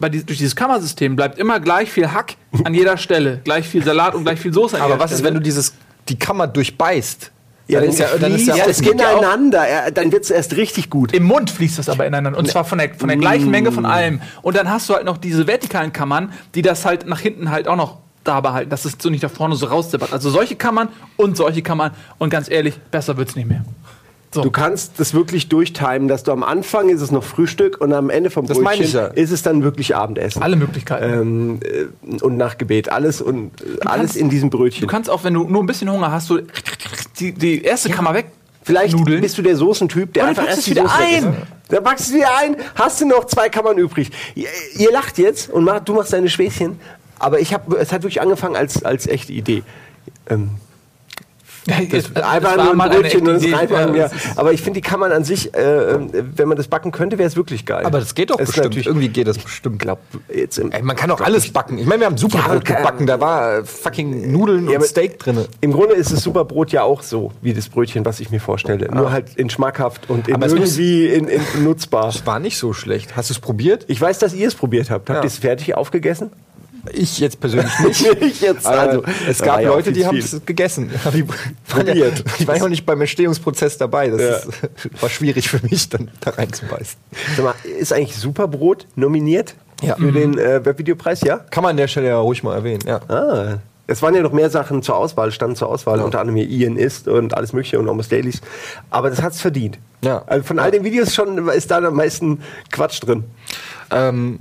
[0.00, 3.40] Bei die, durch dieses Kammersystem bleibt immer gleich viel Hack an jeder Stelle.
[3.44, 5.28] Gleich viel Salat und gleich viel Soße an Aber was ist, Stelle.
[5.28, 5.74] wenn du dieses,
[6.08, 7.30] die Kammer durchbeißt?
[7.66, 9.68] Ja, dann ist ja, dann ist ja, ja, es geht ineinander.
[9.68, 11.12] Ja, dann wird es erst richtig gut.
[11.12, 12.38] Im Mund fließt das aber ineinander.
[12.38, 14.20] Und zwar von der, von der gleichen Menge von allem.
[14.42, 17.66] Und dann hast du halt noch diese vertikalen Kammern, die das halt nach hinten halt
[17.66, 20.12] auch noch da behalten, dass es so nicht da vorne so rauszippert.
[20.12, 21.92] Also solche Kammern und solche Kammern.
[22.18, 23.64] Und ganz ehrlich, besser wird's nicht mehr.
[24.34, 24.42] So.
[24.42, 28.10] Du kannst das wirklich durchtimen, dass du am Anfang ist es noch Frühstück und am
[28.10, 29.06] Ende vom Das Brötchen ja.
[29.06, 30.42] ist es dann wirklich Abendessen.
[30.42, 31.20] Alle Möglichkeiten.
[31.20, 32.90] Ähm, äh, und nach Gebet.
[32.90, 34.88] Alles und äh, alles kannst- in diesem Du Brötchen.
[34.88, 36.40] kannst auch, wenn du nur ein bisschen Hunger hast, du
[37.20, 38.26] die, die erste Kammer weg.
[38.62, 39.20] Vielleicht Nudeln.
[39.20, 41.36] bist du der Soßentyp, der einfach erst du die es wieder Soße ein.
[41.68, 44.10] Dann packst du wieder ein, hast du noch zwei Kammern übrig.
[44.34, 44.48] Ihr,
[44.78, 46.78] ihr lacht jetzt und macht, du machst deine Schwäßchen,
[47.18, 49.62] aber ich hab, es hat wirklich angefangen als, als echte Idee.
[50.28, 50.50] Ähm,
[51.66, 53.54] Das, das einfach nur ein Brötchen und Idee.
[53.54, 55.98] reinpacken, Ja, Aber ich finde die Kammern an sich, äh,
[56.36, 57.84] wenn man das backen könnte, wäre es wirklich geil.
[57.86, 58.76] aber das geht doch Es bestimmt.
[58.86, 59.78] Irgendwie geht das bestimmt.
[59.78, 59.98] glaub,
[60.34, 61.78] jetzt Ey, man kann doch alles backen.
[61.78, 63.06] Ich meine, wir haben Superbrot Ja, gebacken.
[63.06, 65.44] Da war fucking Nudeln Ja, und Steak drin.
[65.60, 68.88] Im Grunde ist das Superbrot ja auch so wie das Brötchen, was ich mir vorstelle.
[68.94, 72.06] Nur halt in schmackhaft und in irgendwie in, in nutzbar.
[72.06, 73.16] Das war nicht so schlecht.
[73.16, 73.84] Hast du es probiert?
[73.88, 75.08] Ich weiß, dass ihr es probiert habt.
[75.08, 76.30] Habt ihr es fertig aufgegessen?
[76.92, 78.04] Ich jetzt persönlich nicht.
[78.20, 80.90] Ich jetzt, also, es gab ja Leute, die haben es gegessen.
[81.14, 81.24] Die
[81.68, 82.18] Probiert.
[82.18, 84.08] Ja, ich war ja auch nicht beim Entstehungsprozess dabei.
[84.10, 84.36] Das Ja.
[84.36, 86.96] ist, war schwierig für mich, dann da reinzubeißen.
[87.36, 89.96] Sag mal, ist eigentlich Superbrot nominiert Ja.
[89.96, 91.20] für den äh, Webvideopreis?
[91.22, 91.38] Ja.
[91.50, 92.82] Kann man an der Stelle ja ruhig mal erwähnen.
[92.86, 93.00] Ja.
[93.08, 93.58] Ah.
[93.86, 96.76] Es waren ja noch mehr Sachen zur Auswahl, standen zur Auswahl, unter anderem hier Ian
[96.76, 98.40] ist und alles mögliche und Almost Dailies.
[98.88, 99.78] Aber das hat's verdient.
[100.02, 100.22] Ja.
[100.26, 102.40] Also von all den Videos schon ist da am meisten
[102.72, 103.24] Quatsch drin.
[103.90, 104.38] Ähm,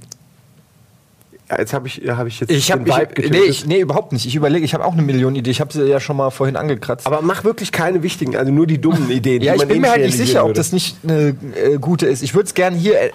[1.57, 3.49] Jetzt habe ich, hab ich jetzt Ich habe den Vibe nee, getötet.
[3.49, 4.25] ich, nee, überhaupt nicht.
[4.25, 5.51] Ich überlege, ich habe auch eine Million Idee.
[5.51, 7.07] Ich habe sie ja schon mal vorhin angekratzt.
[7.07, 9.41] Aber mach wirklich keine wichtigen, also nur die dummen Ideen.
[9.41, 10.59] ja, ich bin eh mir halt nicht sicher, ob würde.
[10.59, 12.23] das nicht eine äh, gute ist.
[12.23, 13.11] Ich würde es gerne hier äh,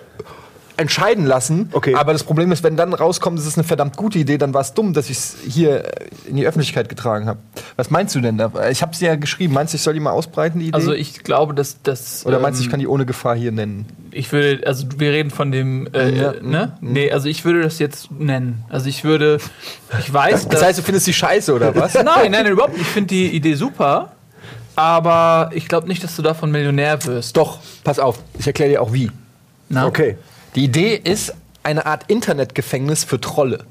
[0.79, 1.69] entscheiden lassen.
[1.73, 1.95] Okay.
[1.95, 4.61] Aber das Problem ist, wenn dann rauskommt, es ist eine verdammt gute Idee, dann war
[4.61, 7.41] es dumm, dass ich es hier äh, in die Öffentlichkeit getragen habe.
[7.77, 8.53] Was meinst du denn da?
[8.71, 9.53] Ich habe sie ja geschrieben.
[9.55, 10.75] Meinst du, ich soll die mal ausbreiten, die Idee?
[10.75, 12.25] Also ich glaube, dass das.
[12.25, 13.87] Oder meinst du, ich ähm, kann die ohne Gefahr hier nennen?
[14.13, 16.33] Ich würde, also wir reden von dem, äh, Ja.
[16.41, 16.79] ne?
[16.81, 18.65] Nee, also ich würde das jetzt nennen.
[18.69, 19.39] Also ich würde,
[19.99, 21.95] ich weiß, Das heißt, du findest die scheiße, oder was?
[21.95, 22.83] nein, nein, nein, überhaupt nicht.
[22.83, 24.13] Ich finde die Idee super,
[24.77, 27.37] aber ich glaube nicht, dass du davon Millionär wirst.
[27.37, 28.21] Doch, pass auf.
[28.39, 29.11] Ich erkläre dir auch wie.
[29.69, 29.87] Na?
[29.87, 30.17] Okay.
[30.55, 33.67] Die Idee ist eine Art Internetgefängnis für Trolle.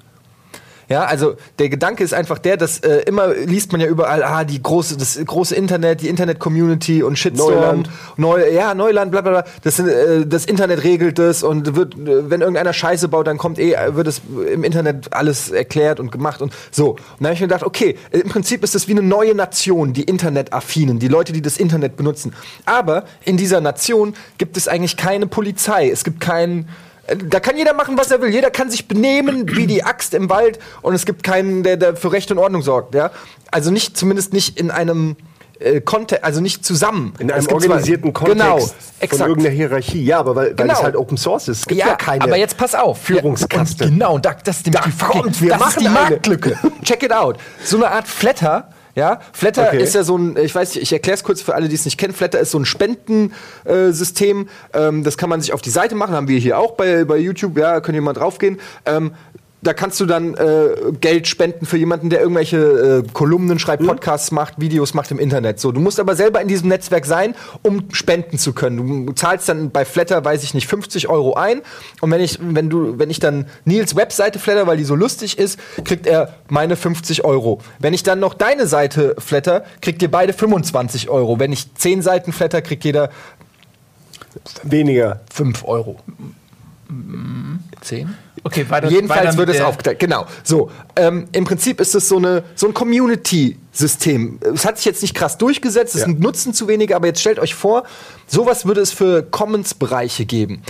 [0.89, 4.45] Ja, also der Gedanke ist einfach der, dass äh, immer liest man ja überall, ah,
[4.45, 7.89] die große, das große Internet, die Internet-Community und Shitstorm, Neuland.
[8.15, 9.43] Neu, ja, Neuland, bla bla bla.
[9.63, 13.59] Das, äh, das Internet regelt das und wird, äh, wenn irgendeiner Scheiße baut, dann kommt
[13.59, 14.21] eh, wird es
[14.53, 16.91] im Internet alles erklärt und gemacht und so.
[16.91, 19.91] Und dann habe ich mir gedacht, okay, im Prinzip ist das wie eine neue Nation,
[19.91, 22.33] die Internetaffinen, die Leute, die das Internet benutzen.
[22.65, 25.89] Aber in dieser Nation gibt es eigentlich keine Polizei.
[25.89, 26.69] Es gibt keinen
[27.15, 28.29] da kann jeder machen, was er will.
[28.29, 31.95] Jeder kann sich benehmen wie die Axt im Wald und es gibt keinen, der, der
[31.95, 32.95] für Recht und Ordnung sorgt.
[32.95, 33.11] Ja?
[33.51, 35.15] Also nicht, zumindest nicht in einem
[35.59, 37.13] äh, Kontext, also nicht zusammen.
[37.19, 39.27] In einem gibt zwar- organisierten Kontext Genau, von exakt.
[39.29, 40.03] irgendeiner Hierarchie.
[40.05, 40.73] Ja, aber weil, weil Genau.
[40.73, 41.59] es halt Open Source ist.
[41.61, 43.01] Es gibt ja, keine aber jetzt pass auf.
[43.01, 43.85] Führungskaste.
[43.85, 45.89] Ja, und genau, da, das ist Da die fucking, kommt, wir das machen die.
[45.89, 46.59] Marktlücke.
[46.83, 47.37] Check it out.
[47.63, 48.69] So eine Art Flatter.
[48.97, 49.83] Ja, Flatter Okay.
[49.83, 51.85] ist ja so ein, ich weiß nicht, ich erkläre es kurz für alle, die es
[51.85, 52.13] nicht kennen.
[52.15, 54.49] Flatter ist so ein Spendensystem.
[54.73, 57.17] Ähm, das kann man sich auf die Seite machen, haben wir hier auch bei, bei
[57.17, 57.59] YouTube.
[57.59, 58.59] Ja, könnt ihr mal draufgehen.
[58.87, 59.13] Ähm,
[59.67, 64.31] da kannst du dann äh, Geld spenden für jemanden, der irgendwelche äh, Kolumnen schreibt, Podcasts
[64.31, 65.59] macht, Videos macht im Internet.
[65.59, 69.07] So, du musst aber selber in diesem Netzwerk sein, um spenden zu können.
[69.07, 71.61] Du zahlst dann bei Flatter, weiß ich nicht, 50 Euro ein.
[71.99, 75.37] Und wenn ich, wenn du, wenn ich dann Nils Webseite flatter, weil die so lustig
[75.37, 77.59] ist, kriegt er meine 50 Euro.
[77.79, 81.39] Wenn ich dann noch deine Seite flatter, kriegt ihr beide 25 Euro.
[81.39, 83.09] Wenn ich 10 Seiten flatter, kriegt jeder
[84.63, 85.21] Weniger.
[85.33, 85.97] 5 Euro.
[87.81, 88.15] 10?
[88.43, 88.89] Okay, weiter.
[88.89, 89.99] Jedenfalls weiter wird es aufgeteilt.
[89.99, 90.25] Genau.
[90.43, 94.39] So, ähm, im Prinzip ist es so, eine, so ein Community-System.
[94.53, 96.07] Es hat sich jetzt nicht krass durchgesetzt, es Ja.
[96.07, 97.83] nutzen zu wenige, aber jetzt stellt euch vor,
[98.27, 100.61] sowas würde es für Commons-Bereiche geben.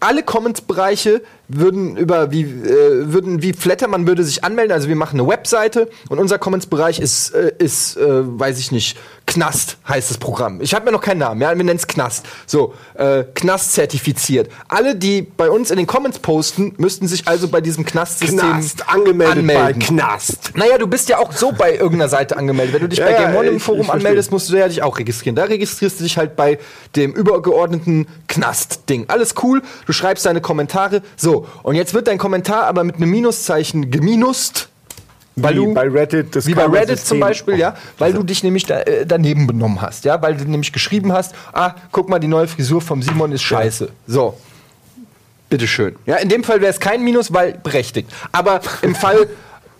[0.00, 1.22] Alle Commons-Bereiche
[1.58, 5.28] würden über wie äh, würden wie Flatter, man würde sich anmelden, also wir machen eine
[5.28, 10.60] Webseite und unser Commons-Bereich ist äh, ist äh, weiß ich nicht Knast heißt das Programm.
[10.60, 12.26] Ich habe mir noch keinen Namen, ja, wir nennen es Knast.
[12.46, 14.50] So äh, Knast zertifiziert.
[14.68, 18.88] Alle, die bei uns in den Comments posten, müssten sich also bei diesem Knast-System Knast,
[18.88, 20.52] angemeldet bei Knast.
[20.54, 22.74] naja, du bist ja auch so bei irgendeiner Seite angemeldet.
[22.74, 24.98] Wenn du dich Ja, bei Game One im Forum anmeldest, musst du ja dich auch
[24.98, 25.36] registrieren.
[25.36, 26.58] Da registrierst du dich halt bei
[26.96, 29.04] dem übergeordneten Knast-Ding.
[29.08, 31.02] Alles cool, du schreibst deine Kommentare.
[31.16, 34.68] So, und jetzt wird dein Kommentar aber mit einem Minuszeichen geminust.
[35.34, 38.42] Weil Wie du, bei Reddit, das wie bei Reddit zum Beispiel, ja, weil du dich
[38.42, 42.18] nämlich da, äh, daneben benommen hast, ja, weil du nämlich geschrieben hast, ah, guck mal,
[42.18, 43.88] die neue Frisur vom Simon ist scheiße.
[44.06, 44.36] So,
[45.52, 45.96] Bitteschön.
[46.06, 48.10] Ja, in dem Fall wäre es kein Minus, weil berechtigt.
[48.32, 49.28] Aber im Fall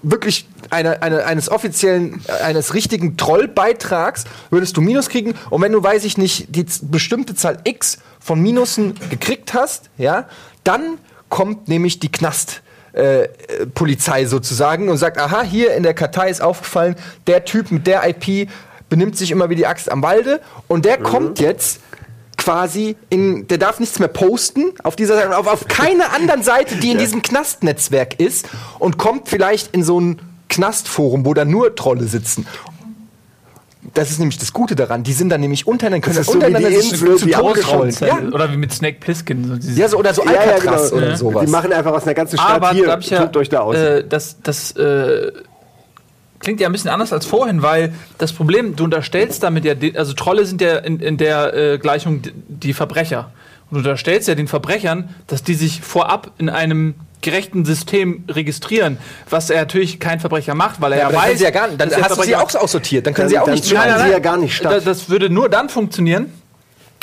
[0.03, 5.33] wirklich eine, eine, eines offiziellen, äh, eines richtigen Trollbeitrags würdest du Minus kriegen.
[5.48, 10.29] Und wenn du, weiß ich nicht, die bestimmte Zahl X von Minusen gekriegt hast, ja,
[10.62, 10.98] dann
[11.33, 12.62] kommt nämlich die Knast.
[12.95, 13.29] Äh, äh,
[13.73, 16.95] Polizei sozusagen und sagt, aha, hier in der Kartei ist aufgefallen,
[17.27, 18.51] der Typ mit der IP
[18.90, 21.81] benimmt sich immer wie die Axt am Walde und der kommt jetzt
[22.37, 26.77] quasi in, der darf nichts mehr posten auf dieser Seite, auf, auf keiner anderen Seite,
[26.77, 31.75] die in diesem Knastnetzwerk ist und kommt vielleicht in so ein Knastforum, wo da nur
[31.75, 32.47] Trolle sitzen.
[33.94, 35.02] Das ist nämlich das Gute daran.
[35.02, 37.26] Die sind dann nämlich untereinander, können Das ist so wie untereinander die sich Insel, zu
[37.26, 37.90] die.
[37.92, 38.11] Zelle.
[38.11, 38.28] Ja.
[38.33, 39.61] Oder wie mit Snake Plissken.
[39.61, 40.96] So ja, so, oder so Ja, ja, Alcatraz genau.
[41.02, 41.16] oder Ja.
[41.16, 41.44] sowas.
[41.44, 42.96] Die machen einfach aus einer ganzen Stadt Aber hier.
[42.98, 43.76] ich ja, euch da aus.
[43.76, 45.33] Äh, das das äh,
[46.38, 49.96] klingt ja ein bisschen anders als vorhin, weil das Problem, du unterstellst damit ja, den-
[49.96, 53.31] also Trolle sind ja in, in der äh, Gleichung die Verbrecher.
[53.70, 58.98] Und du unterstellst ja den Verbrechern, dass die sich vorab in einem gerechten System registrieren,
[59.30, 61.80] was er natürlich kein Verbrecher macht, weil er ja, ja, weiß, sie ja gar nicht,
[61.80, 63.06] dann hast du sie auch aussortiert.
[63.06, 64.04] Dann können Dann- sie auch dann nicht schneiden schreiben.
[64.06, 64.72] sie ja gar nicht statt.
[64.72, 66.32] Da- Das würde nur dann funktionieren,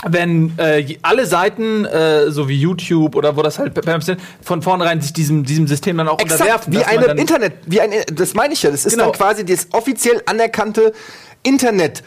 [0.08, 5.02] wenn äh, alle Seiten, äh, so wie YouTube oder wo das halt sind, von vornherein
[5.02, 6.74] sich diesem, diesem System dann auch Exakt, unterwerfen.
[6.74, 8.72] wie eine Internet, wie ein, das meine ich ja.
[8.72, 9.06] Das ist Genau.
[9.06, 10.94] dann quasi das offiziell anerkannte
[11.44, 12.02] Internet.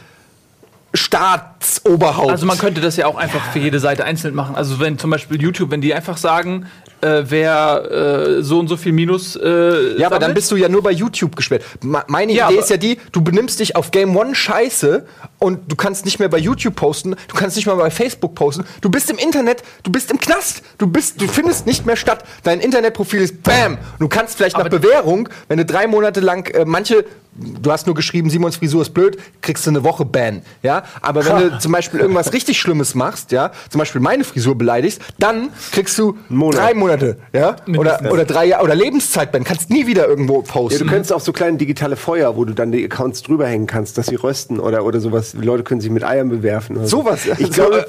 [0.95, 2.31] Staatsoberhaupt.
[2.31, 4.55] Also man könnte das ja auch einfach für jede Seite einzeln machen.
[4.57, 6.67] Also wenn zum Beispiel YouTube, wenn die einfach sagen,
[7.03, 10.35] äh, wer äh, so und so viel Minus äh, Ja, aber dann sammelt.
[10.37, 11.63] bist du ja nur bei YouTube gesperrt.
[11.83, 15.05] Meine Ja, Idee ist ja die, du benimmst dich auf Game One scheiße
[15.43, 18.65] und du kannst nicht mehr bei YouTube posten, du kannst nicht mehr bei Facebook posten.
[18.81, 20.63] Du bist im Internet, du bist im Knast.
[20.79, 22.25] Du bist, du findest nicht mehr statt.
[22.45, 23.73] Dein Internetprofil ist Bam.
[23.75, 27.87] Und du kannst vielleicht nach Bewährung, wenn du drei Monate lang äh, manche Du hast
[27.87, 30.85] nur geschrieben, Simons Frisur ist blöd, kriegst du eine Woche Ban, ja.
[31.01, 35.01] Aber wenn du zum Beispiel irgendwas richtig Schlimmes machst, ja, zum Beispiel meine Frisur beleidigst,
[35.19, 36.61] dann kriegst du Monat.
[36.61, 39.45] drei Monate, ja, oder, oder drei Jahre oder Lebenszeit-Ban.
[39.45, 40.81] Kannst nie wieder irgendwo Ja, posten.
[40.81, 43.97] du könntest auch so kleine digitale Feuer, wo du dann die Accounts drüber hängen kannst,
[43.97, 45.32] dass sie rösten oder, oder sowas.
[45.35, 46.77] Leute können sich mit Eiern bewerfen.
[46.77, 47.27] Oder Sowas.
[47.39, 47.85] Ich So, glaube,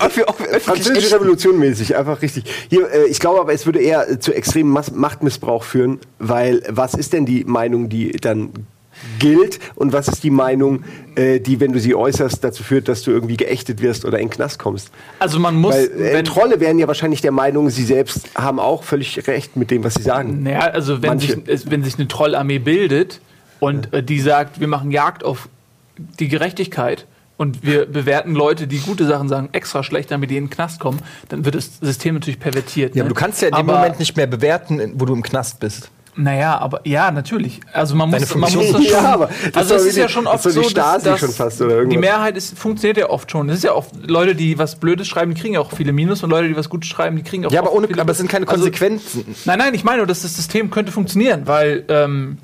[0.62, 1.15] französische.
[1.15, 2.43] Revolution mäßig, einfach richtig.
[2.69, 6.93] Hier, äh, ich glaube aber, es würde eher zu extremem Mas Machtmissbrauch führen, weil was
[6.93, 8.51] ist denn die Meinung, die dann
[9.19, 10.84] gilt und was ist die Meinung,
[11.15, 14.27] äh, die, wenn du sie äußerst, dazu führt, dass du irgendwie geächtet wirst oder in
[14.27, 14.91] den Knast kommst?
[15.19, 18.60] Also man muss, Weil äh, wenn, Trolle wären ja wahrscheinlich der Meinung, sie selbst haben
[18.60, 20.43] auch völlig recht mit dem, was sie sagen.
[20.43, 21.41] Naja, also wenn Manche.
[21.45, 23.19] sich, wenn sich eine Trollarmee bildet
[23.60, 25.49] und äh, die sagt, wir machen Jagd auf
[26.19, 27.06] die Gerechtigkeit
[27.43, 30.79] und wir bewerten Leute, die gute Sachen sagen, extra schlecht, damit die in den Knast
[30.79, 32.95] kommen, dann wird das System natürlich pervertiert.
[32.95, 33.01] ja, ne?
[33.03, 35.60] aber du kannst ja in dem Aber- Moment nicht mehr bewerten, wo du im Knast
[35.60, 35.91] bist.
[36.15, 37.60] Naja, aber ja, natürlich.
[37.73, 38.84] Also man muss, man muss das schon.
[38.84, 41.06] Ja, aber das also ist es doch ist ja schon oft die so, dass, Stasi
[41.06, 41.91] dass schon fast oder irgendwas.
[41.91, 43.49] die Mehrheit ist, funktioniert ja oft schon.
[43.49, 46.21] Es ist ja oft Leute, die was Blödes schreiben, die kriegen ja auch viele Minus
[46.21, 48.19] und Leute, die was Gutes schreiben, die kriegen auch Ja, aber ohne, viele- aber es
[48.19, 49.25] sind keine Also- Konsequenzen.
[49.45, 52.38] Nein, nein, ich meine nur, dass das System könnte funktionieren, weil ähm,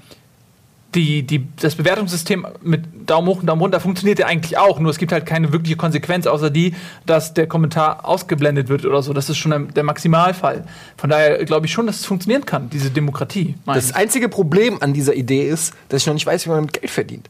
[0.96, 4.90] die, die, das Bewertungssystem mit Daumen hoch und Daumen runter funktioniert ja eigentlich auch, nur
[4.90, 6.74] es gibt halt keine wirkliche Konsequenz, außer die,
[7.06, 9.14] dass der Kommentar ausgeblendet wird oder so.
[9.14, 10.66] Das ist schon der, der Maximalfall.
[10.98, 13.56] Von daher glaube ich schon, dass es funktionieren kann, diese Demokratie.
[13.66, 16.74] Das einzige Problem an dieser Idee ist, dass ich noch nicht weiß, wie man damit
[16.74, 17.30] Geld verdient.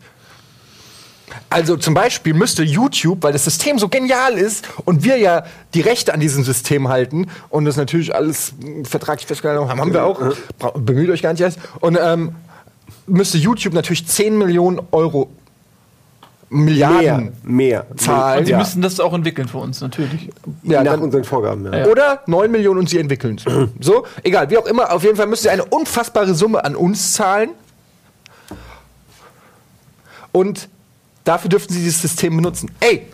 [1.50, 5.44] Also zum Beispiel müsste YouTube, weil das System so genial ist und wir ja
[5.74, 9.94] die Rechte an diesem System halten und das natürlich alles mh, vertraglich festgehalten haben, haben
[9.94, 10.34] wir auch,
[10.76, 12.36] bemüht euch gar nicht erst, und ähm,
[13.08, 15.30] müsste YouTube natürlich 10 Millionen Euro,
[16.52, 17.86] Mehr, Milliarden mehr.
[17.96, 18.40] Zahlen.
[18.40, 18.58] und sie ja.
[18.58, 20.30] müssen das auch entwickeln für uns, natürlich.
[20.64, 21.72] ja, nach dann, unseren Vorgaben.
[21.72, 21.86] Ja.
[21.86, 23.70] Oder 9 Millionen und sie entwickeln es.
[23.80, 27.14] so, egal, wie auch immer, auf jeden Fall müsst ihr eine unfassbare Summe an uns
[27.14, 27.52] zahlen.
[30.32, 30.70] Und
[31.24, 32.72] dafür dürften sie dieses System benutzen.
[32.80, 33.06] Ey,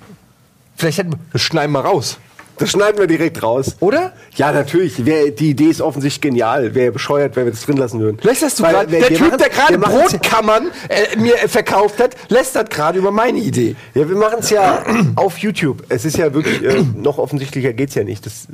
[0.77, 2.17] vielleicht hätten wir, das schneiden wir raus.
[2.57, 3.75] Das schneiden wir direkt raus.
[3.81, 4.13] Oder?
[4.35, 5.05] Ja, natürlich.
[5.05, 6.73] Wer, die Idee ist offensichtlich genial.
[6.73, 8.17] Wäre bescheuert, wenn wir das drin lassen würden.
[8.21, 8.87] Lästerst du gerade?
[8.89, 13.75] Der Typ, machen's- der gerade Brotkammern äh, mir verkauft hat, lästert gerade über meine Idee.
[13.93, 14.83] Ja, wir machen es ja
[15.15, 15.83] auf YouTube.
[15.89, 18.25] Es ist ja wirklich, äh, noch offensichtlicher geht's ja nicht.
[18.25, 18.47] Das,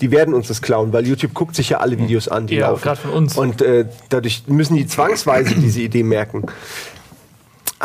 [0.00, 2.70] die werden uns das klauen, weil YouTube guckt sich ja alle Videos an, die Ja,
[2.70, 2.82] laufen.
[2.82, 3.36] gerade von uns.
[3.36, 6.44] Und äh, dadurch müssen die zwangsweise diese Idee merken.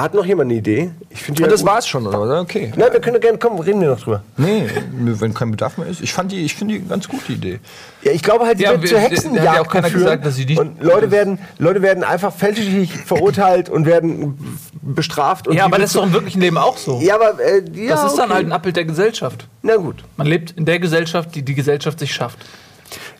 [0.01, 0.91] Hat noch jemand eine Idee?
[1.09, 2.41] Ich finde Und das war's schon, oder?
[2.41, 2.71] Okay.
[2.75, 4.23] Nein, wir können gerne kommen, reden wir noch drüber.
[4.37, 5.99] Nee, wenn kein Bedarf mehr ist.
[6.01, 7.59] Ich fand die, ich finde die ganz gut, die Idee.
[8.03, 10.03] Ja, ich glaube halt, die Ja, wird wir- zur Hexenjagd ja auch keiner führen.
[10.03, 14.37] gesagt, dass sie nicht- Und Leute werden, Leute werden einfach fälschlich verurteilt und werden
[14.81, 15.47] bestraft.
[15.47, 16.99] Und Ja, die aber das ist doch im wirklichen Leben auch so.
[17.01, 18.33] Ja, aber äh, ja, das ist dann okay.
[18.35, 19.47] halt ein Abbild der Gesellschaft.
[19.63, 20.03] Na gut.
[20.15, 22.39] Man lebt in der Gesellschaft, die die Gesellschaft sich schafft.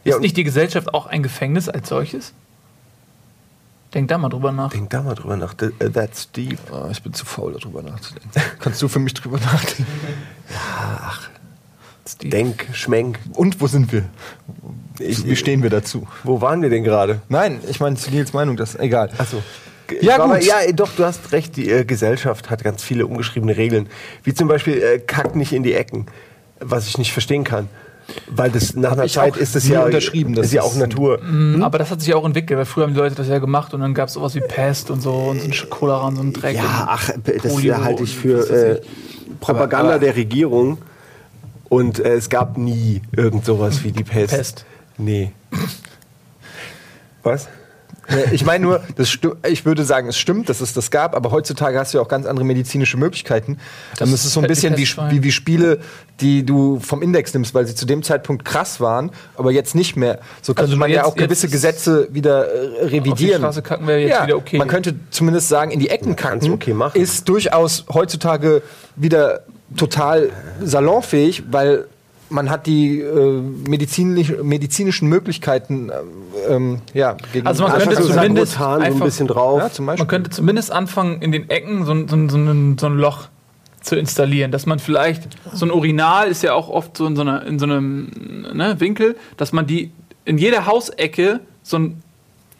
[0.06, 2.32] Ja, Ist und- nicht die Gesellschaft auch ein Gefängnis als solches?
[3.94, 4.70] Denk da mal drüber nach.
[4.72, 5.56] Denk da mal drüber nach.
[5.80, 6.60] Äh, That's deep.
[6.72, 8.30] Ah, ich bin zu faul, darüber nachzudenken.
[8.60, 9.88] Kannst du für mich drüber nachdenken?
[12.22, 13.20] Die- Denk, schmenk.
[13.34, 14.04] Und wo sind wir?
[15.00, 16.08] Ich- Wie stehen wir dazu?
[16.24, 17.22] Wo waren wir denn gerade?
[17.30, 19.12] Nein, ich meine zu Nils Meinung, das egal.
[19.18, 19.42] Achso.
[20.02, 20.44] Ja, Aber gut.
[20.46, 21.56] ja, doch, du hast recht.
[21.56, 23.90] Die äh, Gesellschaft hat ganz viele ungeschriebene Regeln.
[24.24, 26.08] Wie zum Beispiel, äh, kack nicht in die Ecken.
[26.60, 27.70] Was ich nicht verstehen kann.
[28.28, 30.72] Weil das nach einer ich Zeit ist das nie ja, unterschrieben, dass ist ja das-
[30.72, 31.20] auch Natur.
[31.22, 33.40] Mhm, Aber das hat sich ja auch entwickelt, weil früher haben die Leute das ja
[33.40, 36.16] gemacht und dann gab es sowas wie Pest und so und so ein Cholera und
[36.16, 36.56] so ein Dreck.
[36.56, 39.40] Ja, ach, das halte ich und für äh, ich.
[39.40, 40.78] Propaganda Aber- aber- der Regierung.
[41.70, 44.34] Und äh, es gab nie irgend sowas wie die Pest.
[44.34, 44.66] Pest.
[44.98, 45.32] Nee.
[47.22, 47.48] Was?
[48.10, 49.18] Ja, Ich meine nur, das
[49.48, 52.08] ich würde sagen, es stimmt, dass es das gab, aber heutzutage hast du ja auch
[52.08, 53.58] ganz andere medizinische Möglichkeiten.
[53.98, 55.80] Dann ist es so ein bisschen wie, wie, wie Spiele,
[56.20, 59.96] die du vom Index nimmst, weil sie zu dem Zeitpunkt krass waren, aber jetzt nicht
[59.96, 60.20] mehr.
[60.42, 63.12] So könnte Also man ja jetzt- auch gewisse Gesetze wieder äh, revidieren.
[63.14, 64.58] Auf die Straße kacken wäre jetzt ja, wieder okay.
[64.58, 67.00] Man könnte zumindest sagen, in die Ecken kannst kacken okay machen.
[67.02, 68.62] ist durchaus heutzutage
[68.96, 69.42] wieder
[69.78, 70.30] total
[70.62, 71.86] salonfähig, weil
[72.30, 75.90] man hat die äh, medizinisch, medizinischen Möglichkeiten
[76.48, 79.60] ähm, ja, gegen Also man Einfach könnte zumindest so ein einfach- bisschen drauf.
[79.62, 80.02] ja, zum Beispiel.
[80.04, 83.28] Man könnte zumindest anfangen, in den Ecken so, ein- so, so, ein, so ein Loch
[83.82, 87.22] zu installieren, dass man vielleicht so ein Urinal ist ja auch oft so in so,
[87.22, 88.10] einer, in so einem
[88.54, 89.92] ne, Winkel, dass man die
[90.26, 92.04] in jeder Hausecke so, ein,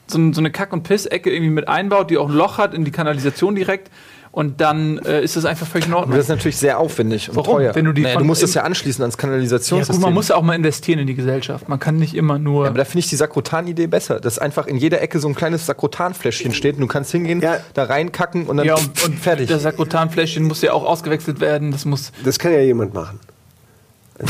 [0.08, 2.74] so, ein, so eine Kack- und Piss-Ecke irgendwie mit einbaut, die auch ein Loch hat
[2.74, 3.92] in die Kanalisation direkt
[4.32, 6.16] und dann äh, ist das einfach völlig in Ordnung.
[6.16, 7.58] Das ist natürlich sehr aufwendig und Warum?
[7.58, 7.76] teuer.
[7.76, 9.96] Wenn du die naja, du musst es ja anschließen ans ja, Kanalisationssystem.
[9.96, 11.68] gut, man muss ja auch mal investieren in die Gesellschaft.
[11.68, 12.68] Man kann nicht immer nur.
[12.68, 15.66] aber da finde ich die Sakrotan-Idee besser, dass einfach in jeder Ecke so ein kleines
[15.66, 17.58] Sakrotan-Fläschchen steht und du kannst hingehen, Ja.
[17.74, 19.50] da reinkacken und dann ja, und, und fertig.
[19.50, 21.72] Das Sakrotanfläschchen muss ja auch ausgewechselt werden.
[21.72, 22.12] Das muss.
[22.24, 23.20] Das kann ja jemand machen.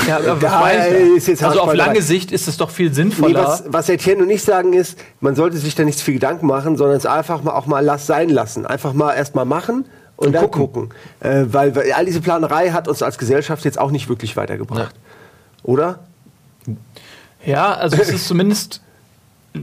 [0.07, 3.43] Ja, weiß also auf lange Sicht ist es doch viel Nee, sinnvoller.
[3.43, 6.45] was, was Etienne und ich sagen ist, man sollte sich da nicht zu viel Gedanken
[6.45, 8.67] machen, sondern es einfach mal auch mal lass sein lassen.
[8.67, 10.89] Einfach mal erst mal machen und, dann gucken.
[11.21, 14.95] Äh, weil, weil all diese Planerei hat uns als Gesellschaft jetzt auch nicht wirklich weitergebracht.
[15.63, 15.99] Oder?
[17.45, 18.81] Ja, also es ist zumindest.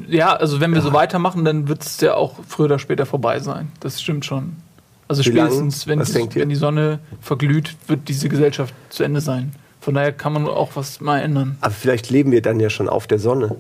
[0.08, 3.38] Ja, also wenn wir so weitermachen, dann wird es ja auch früher oder später vorbei
[3.38, 3.70] sein.
[3.78, 4.56] Das stimmt schon.
[5.08, 9.52] Also Wie spätestens, wenn, die, wenn die Sonne verglüht, wird diese Gesellschaft zu Ende sein.
[9.86, 11.58] Von daher kann man auch was mal ändern.
[11.60, 13.54] Aber vielleicht leben wir dann ja schon auf der Sonne.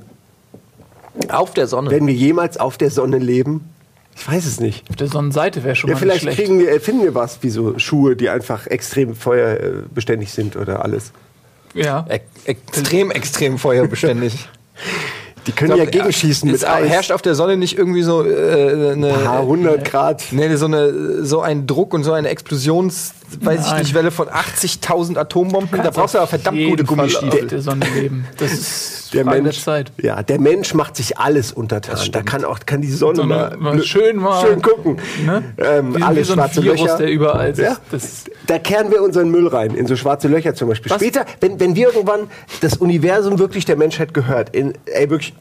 [1.28, 1.88] auf der Sonne.
[1.92, 3.70] Werden wir jemals auf der Sonne leben?
[4.16, 4.90] Ich weiß es nicht.
[4.90, 6.48] Auf der Sonnenseite wäre schon Ja, mal vielleicht nicht schlecht.
[6.50, 11.12] kriegen wir, finden wir was, wie so Schuhe, die einfach extrem feuerbeständig sind oder alles.
[11.74, 12.04] ja.
[12.10, 14.48] E extrem, extrem feuerbeständig.
[15.46, 16.88] Die können ja gegenschießen mit Eis.
[16.88, 19.12] Herrscht auf der Sonne nicht irgendwie so äh, eine.
[19.12, 20.24] paar hundert Grad.
[20.32, 23.82] Nee, so, eine, so ein Druck und so eine Explosions, weiß ich Nein.
[23.82, 25.82] nicht, Welle von 80.000 Atombomben.
[25.82, 27.44] Da brauchst du aber verdammt gute Gummistiefel.
[27.44, 28.26] Auf der Sonne leben.
[28.38, 29.92] Das ist Der Frage Mensch, Zeit.
[30.00, 31.98] ja, der Mensch macht sich alles untertan.
[32.12, 34.98] Da kann auch kann die Sonne, Sonne mal, mal schön mal- schön gucken.
[35.24, 35.42] Ne?
[35.58, 36.96] Ähm, alles so schwarze Virus, Löcher.
[36.98, 37.58] der überall ist.
[37.58, 37.76] Ja.
[38.46, 40.90] Da kehren wir unseren Müll rein, in so schwarze Löcher zum Beispiel.
[40.90, 41.00] Was?
[41.00, 42.28] Später, wenn, wenn wir irgendwann
[42.60, 45.34] das Universum wirklich der Menschheit gehört, in ey, wirklich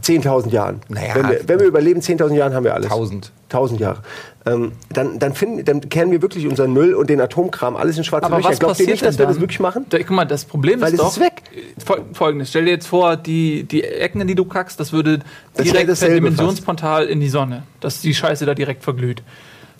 [0.00, 0.80] 10.000 Jahren.
[0.88, 1.14] Naja.
[1.14, 2.86] wenn, wir, wenn wir überleben, 10.000 Jahren haben wir alles.
[2.90, 3.32] 1000.
[3.48, 4.02] 1000 Jahre.
[4.44, 8.04] Ähm, dann, dann, finden, dann kehren wir wirklich unseren Müll und den Atomkram alles in
[8.04, 8.50] schwarze Aber Löcher.
[8.50, 9.86] was Glaubt ihr passiert nicht, dass wir das wirklich machen?
[9.88, 11.42] Da, guck mal, das Problem Weil ist doch ist weg.
[11.84, 15.18] Fol- Folgendes: Stell dir jetzt vor, die, die Ecken, in die du kackst, das würde
[15.54, 19.22] Das wäre direkt per dasselbe Dimensionsportal in die Sonne, dass die Scheiße da direkt verglüht.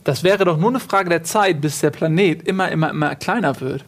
[0.04, 3.60] Das wäre doch nur eine Frage der Zeit, bis der Planet immer, immer, immer kleiner
[3.60, 3.84] wird.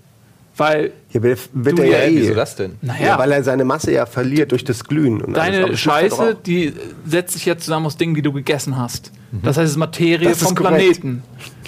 [0.59, 2.16] Weil Ja, wird wird Du, er ja, ja, eh.
[2.16, 2.73] Wieso das denn?
[2.83, 5.23] naja, Ja, weil er seine Masse ja verliert durch das Glühen.
[5.23, 5.57] Und alles.
[5.57, 6.73] Deine doch Scheiße, die
[7.07, 9.12] setzt sich ja zusammen aus Dingen, die du gegessen hast.
[9.42, 10.31] Das heißt, es ist Materie Mhm.
[10.33, 10.77] Das ist vom korrekt.
[11.01, 11.23] Planeten.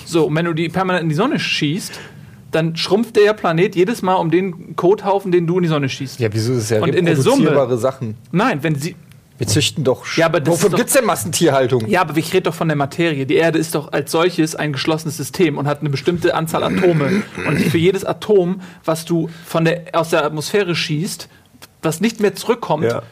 [0.05, 1.93] So, und wenn du die permanent in die Sonne schießt,
[2.51, 6.19] dann schrumpft der Planet jedes Mal um den Kothaufen, den du in die Sonne schießt.
[6.19, 8.17] Ja, wieso ist es ja Und in der Summe- Sachen?
[8.33, 8.97] Nein, wenn sie.
[9.41, 10.05] Wir züchten doch.
[10.19, 11.87] Ja, aber das Wofür ist doch- gibt's denn Massentierhaltung?
[11.89, 13.25] Ja, aber ich rede doch von der Materie.
[13.25, 17.23] Die Erde ist doch als solches ein geschlossenes System und hat eine bestimmte Anzahl Atome.
[17.49, 21.29] Und für jedes Atom, was du von der, aus der Atmosphäre schießt,
[21.81, 23.03] was nicht mehr zurückkommt, Ja.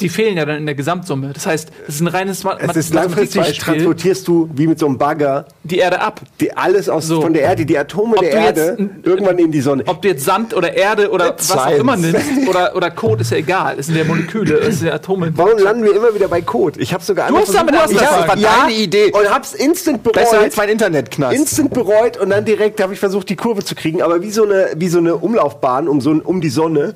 [0.00, 1.32] Die fehlen ja dann in der Gesamtsumme.
[1.32, 4.86] Das heißt, es ist ein reines Ma Es ist langfristig, transportierst du wie mit so
[4.86, 6.20] einem Bagger die Erde ab.
[6.40, 7.20] die alles aus, So.
[7.22, 9.84] von der Erde, die Atome Ob der jetzt Erde, n- irgendwann in die Sonne.
[9.86, 11.80] Ob du jetzt Sand oder Erde oder was auch Science.
[11.80, 13.78] immer nimmst oder, oder Code, ist ja egal.
[13.78, 15.32] Es sind ja Moleküle, es sind ja Atome.
[15.36, 16.80] Warum landen wir immer wieder bei Code?
[16.80, 17.98] Ich habe sogar Du hast damit angefangen.
[18.18, 19.12] Das war deine Idee.
[19.12, 20.44] Und hab's instant Besser bereut.
[20.44, 21.36] als mein Internetknast.
[21.36, 24.02] Instant bereut und dann direkt habe ich versucht, die Kurve zu kriegen.
[24.02, 26.94] Aber wie so eine, wie so eine Umlaufbahn um, so, ein- um die Sonne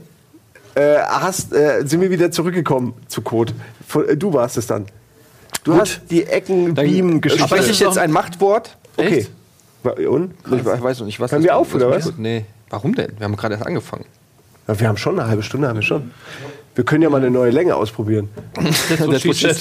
[0.74, 3.52] äh, hast, äh, sind wir wieder zurückgekommen zu Code.
[3.86, 4.86] Von, äh, du warst es dann.
[5.62, 7.46] Du hast die Ecken, Beam, Geschichte.
[7.46, 8.76] Spreche ich jetzt ein Machtwort?
[8.96, 9.18] Okay.
[9.18, 9.30] Echt?
[10.06, 10.34] Und?
[10.50, 12.12] Ich weiß noch nicht, was Hören das wir auf, oder was?
[12.16, 12.44] Nee.
[12.70, 13.12] Warum denn?
[13.18, 14.04] Wir haben gerade erst angefangen.
[14.66, 16.10] Ja, wir haben schon eine halbe Stunde, haben wir schon.
[16.74, 18.30] Wir können ja mal eine neue Länge ausprobieren.
[18.88, 19.48] That's what she.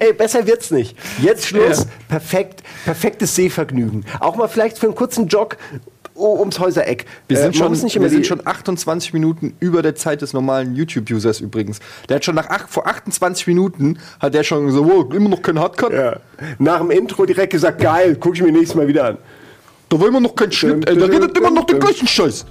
[0.00, 0.96] Ey, besser wird's nicht.
[1.20, 1.80] Jetzt Schluss.
[1.80, 1.84] Ja.
[2.08, 2.62] Perfekt.
[2.84, 4.04] Perfektes Sehvergnügen.
[4.18, 5.56] Auch mal vielleicht für einen kurzen Jog
[6.14, 7.06] o- ums Häusereck.
[7.28, 10.74] Wir Äh, sind, man schon, wir sind schon 28 Minuten über der Zeit des normalen
[10.74, 11.78] YouTube-Users übrigens.
[12.08, 15.42] Der hat schon nach ach, vor 28 Minuten hat der schon so, wow, immer noch
[15.42, 15.92] kein Hardcut.
[15.92, 16.16] Ja.
[16.58, 19.18] Nach dem Intro direkt gesagt, geil, guck ich mir nächstes Mal wieder an.
[19.88, 22.46] Da war immer noch kein Schnitt, ey, der redet immer noch den gleichen Scheiß.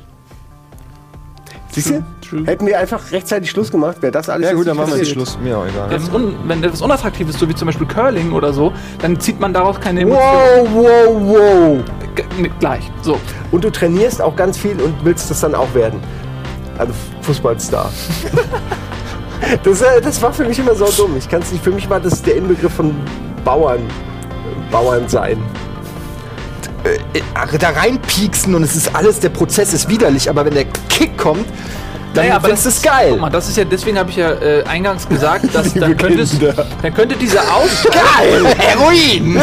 [1.72, 2.04] Siehst du?
[2.46, 5.12] Hätten wir einfach rechtzeitig Schluss gemacht, wäre das alles Ja gut, dann machen wir jetzt.
[5.12, 5.38] Schluss.
[5.42, 5.90] Mir auch egal.
[5.90, 9.20] Wenn etwas un, wenn etwas unattraktiv ist, so wie zum Beispiel Curling oder so, dann
[9.20, 10.68] zieht man daraus keine Emotionen.
[10.74, 11.84] Wow, wow, wow.
[12.16, 12.90] G- ne, Gleich.
[13.02, 13.20] So.
[13.52, 16.00] Und du trainierst auch ganz viel und willst das dann auch werden.
[16.78, 17.92] Also Fußballstar.
[19.64, 21.18] das, äh, das war für mich immer so dumm.
[21.18, 21.64] Ich kann's nicht.
[21.64, 22.94] Für mich war das der Inbegriff von
[23.44, 23.82] Bauern.
[24.72, 25.38] Bauern sein.
[26.84, 27.22] Äh,
[27.60, 31.46] da reinpieksen und es ist alles, der Prozess ist widerlich, aber wenn der Kick kommt,
[32.14, 33.10] dann Naja, aber das es geil.
[33.12, 36.22] Guck mal, das ist ja, deswegen habe ich ja äh, eingangs gesagt, dass dann könnte,
[36.22, 36.66] es, Kinder.
[36.82, 37.94] dann könnte dieser Ausschlag.
[38.18, 38.46] Geil!
[38.58, 39.42] Heroin!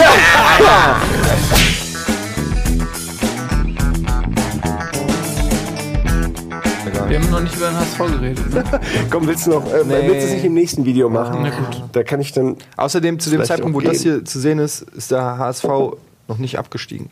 [7.09, 8.53] Wir haben noch nicht über den HSV geredet.
[8.55, 8.65] Ne?
[9.11, 9.67] Komm, willst du noch.
[9.73, 10.09] Äh, Nee.
[10.09, 11.39] Willst du es nicht im nächsten Video machen?
[11.43, 11.83] Na gut.
[11.93, 12.57] Da kann ich dann.
[12.77, 15.65] Außerdem, zu dem Zeitpunkt, wo auch das hier zu sehen ist, ist der HSV
[16.27, 17.09] noch nicht abgestiegen.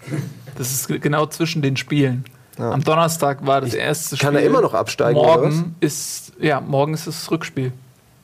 [0.59, 2.25] Das ist ge- genau zwischen den Spielen.
[2.59, 4.27] Am Donnerstag war das erste Spiel.
[4.27, 7.73] Kann er immer noch absteigen, oder Morgen ist, ja, morgen ist das Rückspiel.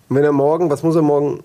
[0.09, 1.41] Wenn er morgen, was muss er morgen?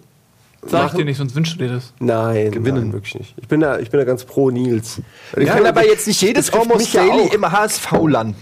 [0.65, 1.93] Sag ich dir nicht, sonst wünschst du dir das.
[1.99, 2.85] Nein, Gewinnen.
[2.85, 3.33] nein, wirklich nicht.
[3.37, 5.01] Ich bin da, ich bin da ganz pro Nils.
[5.35, 8.35] Wir können aber jetzt nicht jedes Almost ja Daily im HSV landen.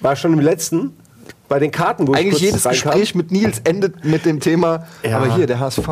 [0.00, 0.94] War schon im letzten,
[1.48, 2.90] bei den Karten, wo ich Eigentlich jedes reinkam.
[2.92, 5.18] Gespräch mit Nils endet mit dem Thema, Ja.
[5.18, 5.88] aber hier, der HSV.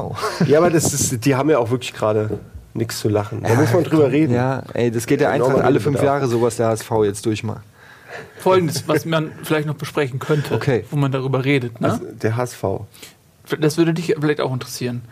[0.46, 2.38] Ja, aber das ist, die haben ja auch wirklich gerade
[2.74, 3.42] nichts zu lachen.
[3.42, 4.34] Da muss man drüber reden.
[4.34, 6.02] Ja, ey, das geht ja einfach alle fünf.
[6.02, 7.62] Jahre so, was der HSV jetzt durchmacht.
[8.38, 10.84] Folgendes, was man vielleicht noch besprechen könnte, Okay.
[10.90, 11.80] wo man darüber redet.
[11.80, 11.92] Ne?
[11.92, 12.64] Also, der HSV.
[13.58, 15.02] das würde dich vielleicht auch interessieren.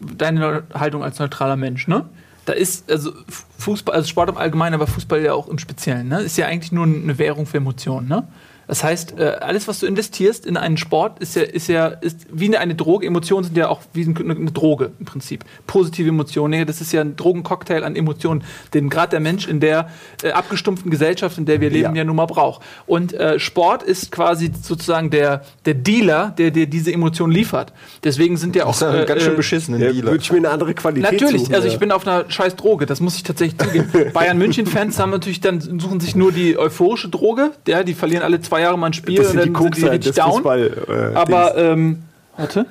[0.00, 2.06] Deine Haltung als neutraler Mensch, ne?
[2.46, 3.12] Da ist, also
[3.58, 6.22] Fußball, also Sport im Allgemeinen, aber Fußball ja auch im Speziellen, ne?
[6.22, 8.26] Ist ja eigentlich nur eine Währung für Emotionen, ne?
[8.70, 12.28] Das heißt, äh, alles, was du investierst in einen Sport, ist ja, ist ja ist
[12.32, 13.04] wie eine, eine Droge.
[13.04, 15.44] Emotionen sind ja auch wie eine, eine Droge im Prinzip.
[15.66, 19.90] Positive Emotionen, das ist ja ein Drogencocktail an Emotionen, den gerade der Mensch in der
[20.22, 22.02] äh, abgestumpften Gesellschaft, in der wir leben, Ja.
[22.02, 22.62] ja nun mal braucht.
[22.86, 27.72] Und äh, Sport ist quasi sozusagen der, der Dealer, der dir diese Emotionen liefert.
[28.04, 28.68] Deswegen sind ja auch.
[28.68, 30.12] Das ist ja äh, ganz schön äh, beschissen, ein Ja, Dealer.
[30.12, 31.72] würde ich mir eine andere Qualität Natürlich, suchen, also ja.
[31.74, 33.88] ich bin auf einer scheiß Droge, das muss ich tatsächlich zugeben.
[34.12, 38.40] Bayern München-Fans haben natürlich dann suchen sich nur die euphorische Droge, ja, die verlieren alle
[38.40, 40.32] zwei Jahre mal ein Spiel Das und sind dann die sind die Kokser richtig down.
[40.32, 42.02] Fußball, äh, Aber ähm,
[42.36, 42.66] warte.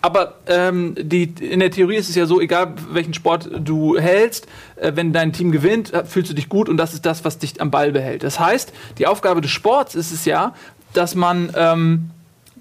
[0.00, 4.46] Aber ähm, die, in der Theorie ist es ja so, egal welchen Sport du hältst,
[4.76, 7.38] äh, wenn dein Team gewinnt, äh, fühlst du dich gut und das ist das, was
[7.38, 8.24] dich am Ball behält.
[8.24, 10.54] Das heißt, die Aufgabe des Sports ist es ja,
[10.92, 12.10] dass man ähm,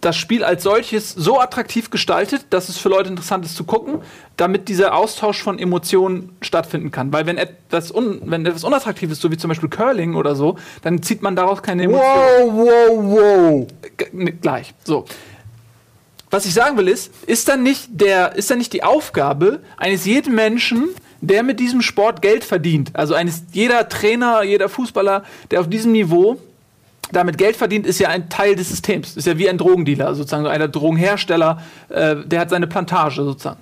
[0.02, 4.02] das Spiel als solches so attraktiv gestaltet, dass es für Leute interessant ist zu gucken,
[4.36, 7.14] damit dieser Austausch von Emotionen stattfinden kann.
[7.14, 10.58] Weil wenn etwas, un, wenn etwas unattraktiv ist, so wie zum Beispiel Curling oder so,
[10.82, 12.58] dann zieht man daraus keine Emotionen.
[12.58, 13.68] wow, wow.
[13.98, 14.74] G- ne, gleich.
[14.84, 15.06] So.
[16.32, 20.06] Was ich sagen will ist, ist dann nicht der, ist dann nicht die Aufgabe eines
[20.06, 25.60] jeden Menschen, der mit diesem Sport Geld verdient, also eines jeder Trainer, jeder Fußballer, der
[25.60, 26.38] auf diesem Niveau
[27.12, 29.18] damit Geld verdient, ist ja ein Teil des Systems.
[29.18, 33.60] Ist ja wie ein Drogendealer, sozusagen einer Drogenhersteller, äh, der hat seine Plantage sozusagen.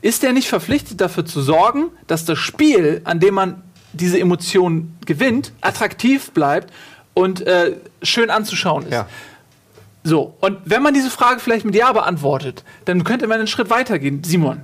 [0.00, 3.62] Ist der nicht verpflichtet dafür zu sorgen, dass das Spiel, an dem man
[3.92, 6.72] diese Emotionen gewinnt, attraktiv bleibt
[7.14, 8.92] und äh, schön anzuschauen ist?
[8.92, 9.06] Ja.
[10.04, 13.70] So, und wenn man diese Frage vielleicht mit Ja beantwortet, dann könnte man einen Schritt
[13.70, 14.24] weitergehen.
[14.24, 14.62] Simon,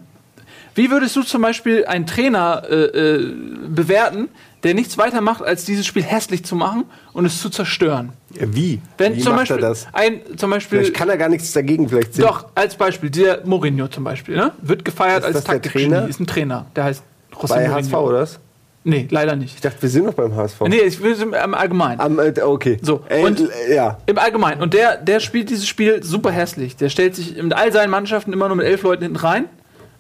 [0.74, 3.33] wie würdest du zum Beispiel einen Trainer äh, äh,
[3.68, 4.29] bewerten,
[4.64, 8.12] der nichts weiter macht, als dieses Spiel hässlich zu machen und es zu zerstören?
[8.31, 8.81] Wie?
[8.99, 9.87] Wenn wie zum macht Beispiel er das?
[9.92, 13.42] ein, zum Beispiel, Vielleicht kann er gar nichts dagegen, vielleicht sind doch, als Beispiel, der
[13.47, 14.53] Mourinho zum Beispiel, ne?
[14.62, 16.09] wird gefeiert Ist als das der Taktikgenie, Trainer?
[16.09, 17.03] ist ein Trainer, der heißt
[17.35, 17.75] José bei Mourinho.
[17.77, 18.40] HSV, oder was?
[18.85, 19.55] Nee, leider nicht.
[19.57, 20.61] Ich dachte, wir sind noch beim HSV.
[20.62, 22.01] Nee, ich will im Allgemeinen.
[22.01, 22.79] Am, äh, okay.
[22.81, 23.99] So, Äh, und- äh, ja.
[24.07, 24.62] Im Allgemeinen.
[24.62, 26.77] Und der, der spielt dieses Spiel super hässlich.
[26.77, 29.44] Der stellt sich in all seinen Mannschaften immer nur mit elf Leuten hinten rein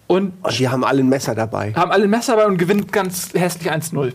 [0.06, 1.74] und Und die haben alle ein Messer dabei.
[1.74, 4.12] haben alle ein Messer dabei und gewinnt ganz hässlich 1-0.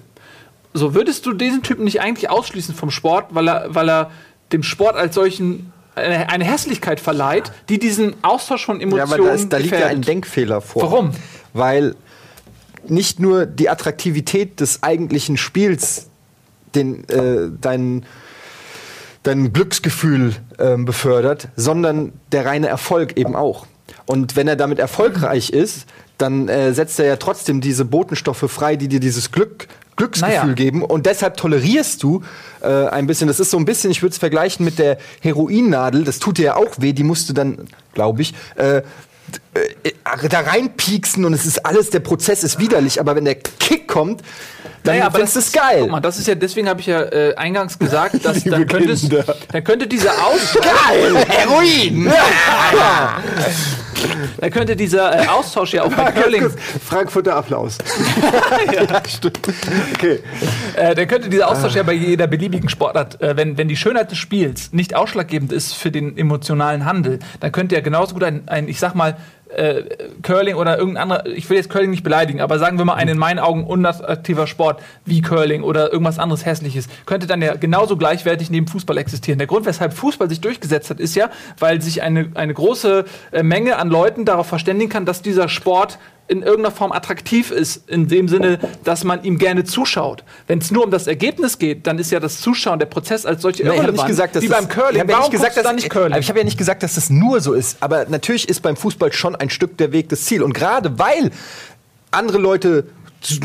[0.73, 4.11] So, würdest du diesen Typen nicht eigentlich ausschließen vom Sport, weil er, weil er
[4.51, 9.29] dem Sport als solchen eine, eine Hässlichkeit verleiht, die diesen Austausch von Ja, Emotionen aber
[9.29, 10.01] da, ist, da liegt ja ein?
[10.01, 10.83] Denkfehler vor.
[10.83, 11.11] Warum?
[11.53, 11.95] Weil
[12.87, 16.07] nicht nur die Attraktivität des eigentlichen Spiels
[16.75, 18.05] den, äh, dein,
[19.21, 23.67] dein Glücksgefühl ähm, befördert, sondern der reine Erfolg eben auch.
[24.05, 25.85] Und wenn er damit erfolgreich ist,
[26.17, 30.53] dann äh, setzt er ja trotzdem diese Botenstoffe frei, die dir dieses Glück, Glücksgefühl Naja.
[30.53, 30.83] geben.
[30.83, 32.23] Und deshalb tolerierst du
[32.61, 36.03] äh, ein bisschen, das ist so ein bisschen, ich würde es vergleichen mit der Heroinnadel,
[36.03, 37.57] das tut dir ja auch weh, die musst du dann,
[37.93, 38.81] glaube ich, äh,
[39.53, 43.35] d- äh, da reinpieksen und es ist alles, der Prozess ist widerlich, aber wenn der
[43.35, 44.21] Kick kommt,
[44.83, 45.79] dann Naja, findest du das es geil.
[45.81, 49.09] Guck mal, das ist ja, deswegen habe ich ja äh, eingangs gesagt, dass dann, könntest,
[49.09, 49.35] Kinder.
[49.51, 51.15] dann könnte dieser Austausch, Geil!
[51.29, 52.11] Heroin!
[54.37, 56.49] dann könnte dieser äh, Austausch ja auch bei Curling,
[56.83, 57.77] Frankfurter Applaus.
[59.93, 60.19] Okay.
[60.75, 64.11] äh, dann könnte dieser Austausch ja bei jeder beliebigen Sportart, äh, wenn, wenn die Schönheit
[64.11, 68.47] des Spiels nicht ausschlaggebend ist für den emotionalen Handel, dann könnte ja genauso gut ein,
[68.47, 69.17] ein ich sag mal,
[69.57, 69.83] äh,
[70.21, 73.07] Curling oder irgendein anderer, ich will jetzt Curling nicht beleidigen, aber sagen wir mal ein
[73.07, 77.97] in meinen Augen unattraktiver Sport wie Curling oder irgendwas anderes Hässliches, könnte dann ja genauso
[77.97, 79.37] gleichwertig neben Fußball existieren.
[79.37, 83.43] Der Grund, weshalb Fußball sich durchgesetzt hat, ist ja, weil sich eine, eine große äh,
[83.43, 88.07] Menge an Leuten darauf verständigen kann, dass dieser Sport in irgendeiner Form attraktiv ist, in
[88.07, 90.23] dem Sinne, dass man ihm gerne zuschaut.
[90.47, 93.41] Wenn es nur um das Ergebnis geht, dann ist ja das Zuschauen, der Prozess als
[93.41, 93.97] solche Nee, irrelevant.
[93.97, 94.95] nicht gesagt, dass wie beim Curling.
[94.95, 96.17] Ich habe ja nicht gesagt, dass nicht Curling?
[96.17, 97.77] Ich habe ja nicht gesagt, dass das nur so ist.
[97.81, 100.43] Aber natürlich ist beim Fußball schon ein Stück der Weg das Ziel.
[100.43, 101.31] Und gerade weil
[102.11, 102.85] andere Leute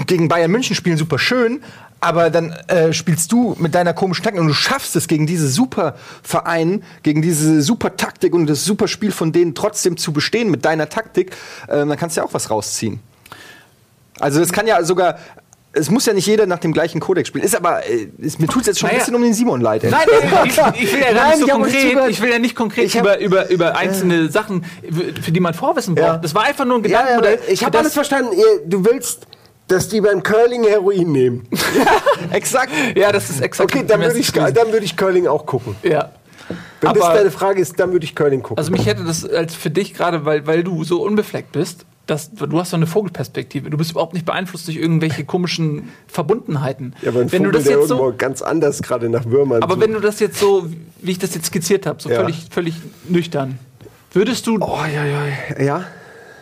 [0.07, 1.61] gegen Bayern München spielen super schön,
[2.01, 5.49] aber dann äh, spielst du mit deiner komischen Taktik und du schaffst es gegen diese
[5.49, 10.51] super Verein, gegen diese super Taktik und das super Spiel von denen trotzdem zu bestehen
[10.51, 11.33] mit deiner Taktik,
[11.67, 13.01] äh, dann kannst du ja auch was rausziehen.
[14.21, 15.19] Also es kann ja sogar
[15.73, 17.45] es muss ja nicht jeder nach dem gleichen Kodex spielen.
[17.45, 18.99] Ist aber, äh, ist, mir tut es jetzt schon Naja.
[18.99, 19.85] ein bisschen um den Simon leid.
[19.85, 19.91] ey.
[19.91, 20.07] Nein,
[20.45, 20.53] ich,
[20.83, 23.51] ich will ja gar nicht ich so konkret, ich will ja nicht konkret über, über,
[23.51, 24.65] über einzelne Sachen,
[25.23, 26.07] für die man Vorwissen braucht.
[26.07, 26.17] Ja.
[26.17, 27.39] Das war einfach nur ein Ja, ja, Gedankenmodell.
[27.43, 28.31] aber ich habe alles verstanden.
[28.67, 29.27] Du willst,
[29.69, 31.49] dass die beim Curling Heroin nehmen.
[32.33, 32.73] Exakt.
[32.97, 33.71] Ja, das ist exakt.
[33.73, 35.77] Okay, dann das würde ich, dann würde ich Curling auch gucken.
[35.83, 36.11] Ja.
[36.81, 38.59] Wenn das Aber- deine Frage ist, dann würde ich Curling gucken.
[38.59, 42.31] Also mich hätte das als für dich gerade, weil, weil du so unbefleckt bist, dass,
[42.33, 43.69] du hast so eine Vogelperspektive.
[43.69, 46.95] Du bist überhaupt nicht beeinflusst durch irgendwelche komischen Verbundenheiten.
[47.03, 49.75] ja, aber ein wenn Vogel, du das jetzt so, ganz anders gerade nach Würmern aber
[49.75, 49.85] sucht.
[49.85, 50.67] wenn du das jetzt so,
[51.03, 52.17] wie ich das jetzt skizziert habe, so Ja.
[52.21, 52.77] völlig, völlig
[53.09, 53.59] nüchtern,
[54.15, 55.63] würdest du, Oh, ja, ja.
[55.63, 55.85] Ja?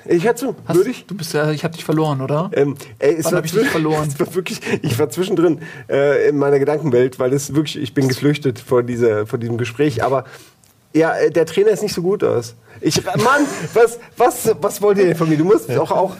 [0.09, 0.57] Ich hätte zu.
[0.67, 1.07] hast, Würde ich?
[1.07, 2.51] du bist ja, ich habe dich verloren, oder?
[2.53, 4.09] Ähm, ey, es Wann war hab ich dich verloren?
[4.09, 8.09] Es war wirklich, ich war zwischendrin äh, in meiner Gedankenwelt, weil das wirklich, ich bin
[8.09, 10.03] geflüchtet vor, dieser, vor diesem Gespräch.
[10.03, 10.25] Aber
[10.93, 12.55] ja, äh, der Trainer ist nicht so gut aus.
[12.81, 15.37] Ich, Mann, was, was, was wollt ihr denn von mir?
[15.37, 16.17] Du musst doch auch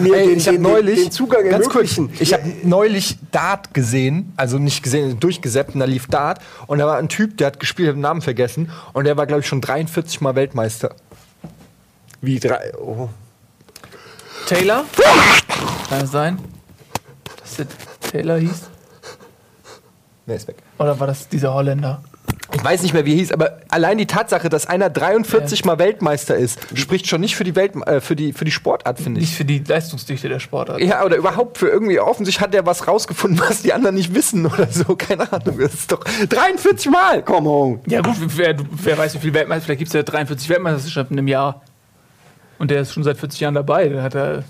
[0.00, 2.22] mir Ey, den, ich den, neulich, den Zugang ganz kurz, ermöglichen.
[2.22, 6.86] ich habe neulich Dart gesehen, also nicht gesehen, durchgesäppt und da lief Dart und da
[6.86, 9.46] war ein Typ, der hat gespielt, hat den Namen vergessen und der war glaube ich
[9.46, 10.94] schon 43 Mal Weltmeister.
[12.20, 12.72] Wie drei.
[12.78, 13.08] Oh.
[14.46, 14.84] Taylor?
[15.88, 16.38] Kann es sein?
[17.40, 17.66] Dass der
[18.10, 18.68] Taylor hieß?
[20.26, 20.56] Ne, ist weg.
[20.78, 22.02] Oder war das dieser Holländer?
[22.54, 25.78] Ich weiß nicht mehr, wie er hieß, aber allein die Tatsache, dass einer 43 Mal
[25.78, 29.20] Weltmeister ist, spricht schon nicht für die Welt, äh, für die für die Sportart, finde
[29.20, 29.28] ich.
[29.28, 30.80] Nicht für die Leistungsdichte der Sportart.
[30.80, 34.44] Ja, oder überhaupt für irgendwie offensichtlich hat er was rausgefunden, was die anderen nicht wissen
[34.44, 34.96] oder so.
[34.96, 35.58] Keine Ahnung.
[35.58, 37.22] Das ist doch 43 Mal.
[37.22, 37.80] Komm on.
[37.86, 41.28] Ja gut, wer, wer weiß, wie viele Weltmeister, vielleicht gibt es ja 43 Weltmeisterschaften im
[41.28, 41.62] Jahr.
[42.62, 43.88] Und der ist schon seit 40 Jahren dabei.
[43.88, 44.44] Der hat er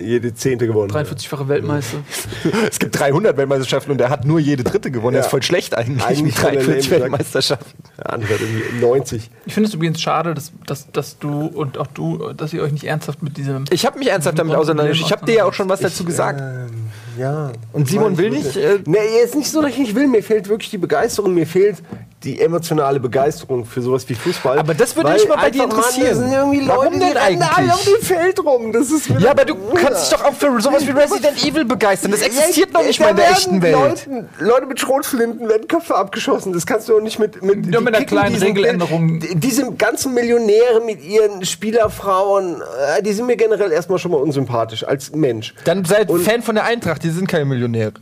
[0.00, 0.90] Jede Zehnte gewonnen.
[0.90, 1.98] 43-fache Weltmeister.
[2.70, 5.16] Es gibt 300 Weltmeisterschaften und er hat nur jede dritte gewonnen.
[5.16, 5.18] Ja.
[5.18, 6.02] Das ist voll schlecht eigentlich.
[6.02, 7.82] Eigentlich mit voll der 43 Lame, Weltmeisterschaften.
[7.98, 9.30] Der andere hat irgendwie 90.
[9.44, 12.72] Ich finde es übrigens schade, dass, dass, dass du und auch du, dass ihr euch
[12.72, 13.66] nicht ernsthaft mit diesem.
[13.68, 15.06] Ich habe mich ernsthaft damit auseinandergesetzt.
[15.06, 16.40] Ich habe dir ja auch schon was dazu gesagt.
[16.40, 16.88] Ähm,
[17.18, 17.52] ja.
[17.74, 18.56] Und Simon will nicht.
[18.56, 20.06] Äh, Nee, jetzt nicht so, dass ich nicht will.
[20.06, 21.34] Mir fehlt wirklich die Begeisterung.
[21.34, 21.82] Mir fehlt
[22.24, 24.58] die emotionale Begeisterung für sowas wie Fußball.
[24.58, 26.08] Aber das würde mich mal bei dir Mann, interessieren.
[26.08, 27.72] das sind irgendwie Warum Leute, die denn alle eigentlich?
[27.72, 28.72] auf dem Feld rum.
[28.72, 32.10] Das ist ja, aber du kannst dich doch auch für sowas wie Resident Evil begeistern.
[32.10, 33.74] Das existiert noch nicht Da mal in der echten Welt.
[33.76, 36.52] Leuten, Leute mit Schrotflinten werden Köpfe abgeschossen.
[36.52, 39.20] Das kannst du auch nicht mit mit, Nur mit einer die kleinen diesen- Regeländerung.
[39.20, 42.60] die- Diese ganzen Millionäre mit ihren Spielerfrauen,
[42.96, 45.54] äh, die sind mir generell erstmal schon mal unsympathisch als Mensch.
[45.64, 47.02] Dann seid Und- Fan von der Eintracht.
[47.04, 47.92] Die sind keine Millionäre.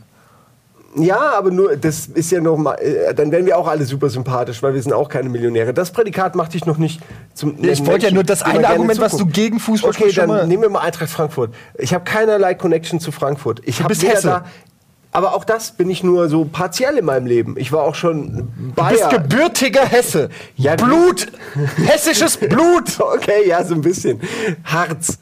[0.97, 4.09] Ja, aber nur, das ist ja noch mal, äh, dann wären wir auch alle super
[4.09, 5.73] sympathisch, weil wir sind auch keine Millionäre.
[5.73, 7.01] Das Prädikat macht dich noch nicht
[7.33, 10.27] zum Ich netten wollte ja nur das eine Argument, was du gegen Fußball Okay, schon
[10.27, 11.53] mal- dann nehmen wir mal Eintracht Frankfurt.
[11.77, 13.61] Ich habe keinerlei Connection zu Frankfurt.
[13.65, 14.27] Ich habe weder Hesse.
[14.27, 14.45] da,
[15.11, 17.55] aber auch das bin ich nur so partiell in meinem Leben.
[17.57, 19.09] Ich war auch schon Du bist Bayer.
[19.09, 20.29] gebürtiger Hesse.
[20.55, 21.27] Ja, Blut.
[21.85, 22.99] Hessisches Blut.
[22.99, 24.19] Okay, ja, so ein bisschen.
[24.63, 25.19] Harz.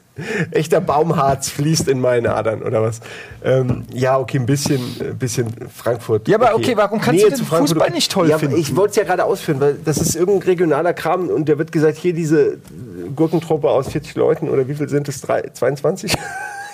[0.50, 3.00] Echter Baumharz fließt in meinen Adern, oder was?
[3.44, 6.26] Ähm, ja, okay, ein bisschen, ein bisschen Frankfurt.
[6.28, 7.76] Ja, aber okay, warum kannst du denn zu Frankfurt.
[7.76, 8.56] Fußball nicht toll ja, finden?
[8.56, 11.70] Ich wollte es ja gerade ausführen, weil das ist irgendein regionaler Kram und der wird
[11.70, 12.58] gesagt, hier diese
[13.14, 15.20] Gurkentruppe aus 40 Leuten, oder wie viel sind es?
[15.20, 16.14] Drei- 22?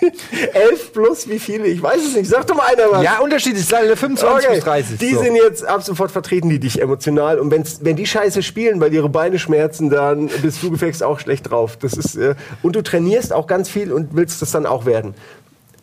[0.54, 1.66] 11 plus, wie viele?
[1.66, 2.28] Ich weiß es nicht.
[2.28, 3.02] Sag doch mal einer was.
[3.04, 3.62] Ja, unterschiedlich.
[3.62, 4.98] Ich sage 25 Okay, bis 30.
[4.98, 5.22] Die so.
[5.22, 7.38] sind jetzt ab sofort vertreten, die dich emotional.
[7.38, 11.20] Und wenn's, wenn die Scheiße spielen, weil ihre Beine schmerzen, dann bist du gefälligst auch
[11.20, 11.76] schlecht drauf.
[11.76, 15.14] Das ist, äh, und du trainierst auch ganz viel und willst das dann auch werden.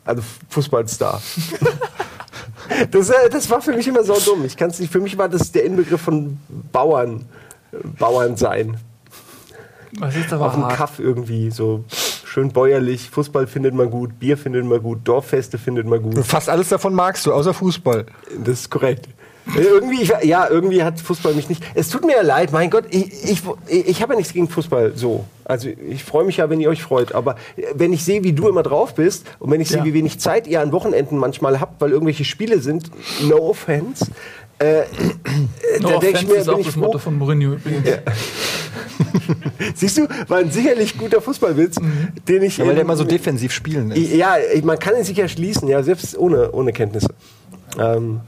[0.06, 1.22] Also Fußballstar.
[2.92, 4.46] das, äh, das war für mich immer so dumm.
[4.46, 4.92] Ich kann's nicht.
[4.92, 6.38] Für mich war das der Inbegriff von
[6.72, 7.26] Bauern.
[7.72, 8.78] äh, Bauern sein.
[9.98, 10.68] Was ist aber Auf dem.
[10.68, 11.84] Kaff irgendwie so
[12.30, 13.10] schön bäuerlich.
[13.10, 16.26] Fußball findet man gut, Bier findet man gut, Dorffeste findet man gut.
[16.26, 18.06] Fast alles davon magst du, außer Fußball.
[18.44, 19.08] Das ist korrekt.
[19.56, 21.64] Äh, Irgendwie, ich, ja, irgendwie hat Fußball mich nicht.
[21.74, 24.94] Es tut mir ja leid, mein Gott, ich, ich, ich habe ja nichts gegen Fußball
[24.96, 25.26] so.
[25.44, 27.16] Also ich freue mich ja, wenn ihr euch freut.
[27.16, 29.86] Aber äh, wenn ich sehe, wie du immer drauf bist und wenn ich sehe, Ja.
[29.86, 32.92] wie wenig Zeit ihr an Wochenenden manchmal habt, weil irgendwelche Spiele sind,
[33.28, 34.06] no offense,
[34.60, 34.84] äh,
[35.80, 36.82] No da denke ich mir, ist bin auch ich das froh.
[36.82, 37.88] Motto von Mourinho übrigens.
[39.76, 41.78] Siehst du, war ein sicherlich guter Fußballwitz,
[42.28, 42.58] den ich.
[42.58, 44.14] Ja, weil der immer so defensiv spielen ist.
[44.14, 47.10] Ja, man kann ihn sicher schließen, ja, selbst ohne, ohne Kenntnisse.
[47.78, 48.22] Ähm,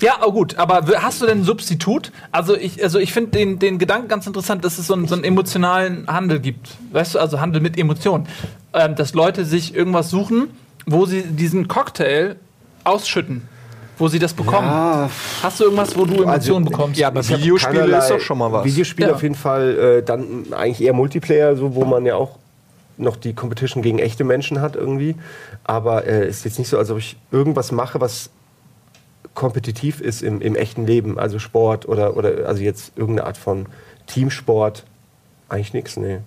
[0.00, 2.12] Ja, oh gut, aber hast du denn ein Substitut?
[2.30, 5.14] Also ich, also ich finde den, den Gedanken ganz interessant, dass es so einen, so
[5.14, 6.76] einen emotionalen Handel gibt.
[6.92, 8.26] Weißt du, also Handel mit Emotionen.
[8.74, 10.48] Ähm, dass Leute sich irgendwas suchen,
[10.86, 12.36] wo sie diesen Cocktail
[12.84, 13.48] ausschütten.
[13.98, 14.68] Wo sie das bekommen.
[15.42, 16.98] Hast du irgendwas, wo du Emotionen bekommst?
[16.98, 18.64] ja, aber Videospiele ist doch schon mal was.
[18.64, 19.14] Videospiele Ja.
[19.14, 22.38] auf jeden Fall, äh, dann eigentlich eher Multiplayer, so wo man ja auch
[22.96, 25.16] noch die Competition gegen echte Menschen hat irgendwie.
[25.64, 28.30] Aber äh, ist jetzt nicht so, als ob ich irgendwas mache, was
[29.34, 33.66] kompetitiv ist im, im echten Leben, also Sport oder, oder also jetzt irgendeine Art von
[34.06, 34.84] Teamsport.
[35.48, 36.18] Eigentlich nichts, nee.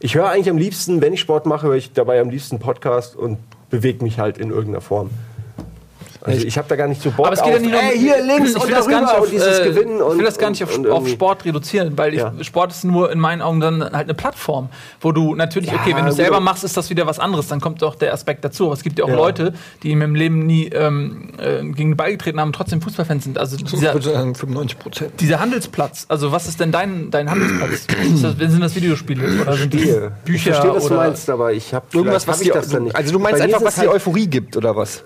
[0.00, 3.16] Ich höre eigentlich am liebsten, wenn ich Sport mache, höre ich dabei am liebsten Podcast
[3.16, 3.38] und
[3.70, 5.10] bewege mich halt in irgendeiner Form.
[6.24, 7.80] Also ich habe da gar nicht so Bock Aber es geht ja auf, nicht nur
[7.82, 10.00] ey, hier links ich und will das gar nicht darüber auf, und dieses äh, Gewinnen
[10.02, 12.32] und ich will das gar nicht auf, und, und auf Sport reduzieren, weil Ja.
[12.38, 14.68] ich, Sport ist nur in meinen Augen dann halt eine Plattform,
[15.00, 17.60] wo du natürlich, Ja, okay, wenn du selber machst, ist das wieder was anderes, dann
[17.60, 18.66] kommt auch der Aspekt dazu.
[18.66, 19.16] Aber es gibt ja auch Ja.
[19.16, 19.52] Leute,
[19.82, 23.38] die im Leben nie ähm, äh, gegen den Ball getreten haben und trotzdem Fußballfans sind.
[23.38, 25.20] Also Ich dieser, würde sagen 95 Prozent.
[25.20, 27.70] dieser Handelsplatz, also was ist denn dein, dein Handelsplatz?
[28.14, 29.80] ist das, sind das Videospiele oder sind das.
[29.80, 32.84] Bücher ich verstehe, was oder du meinst, aber ich habe Irgendwas, was ich das dann
[32.84, 32.94] nicht.
[32.96, 35.02] also du meinst einfach, was es dir halt- Euphorie gibt oder was?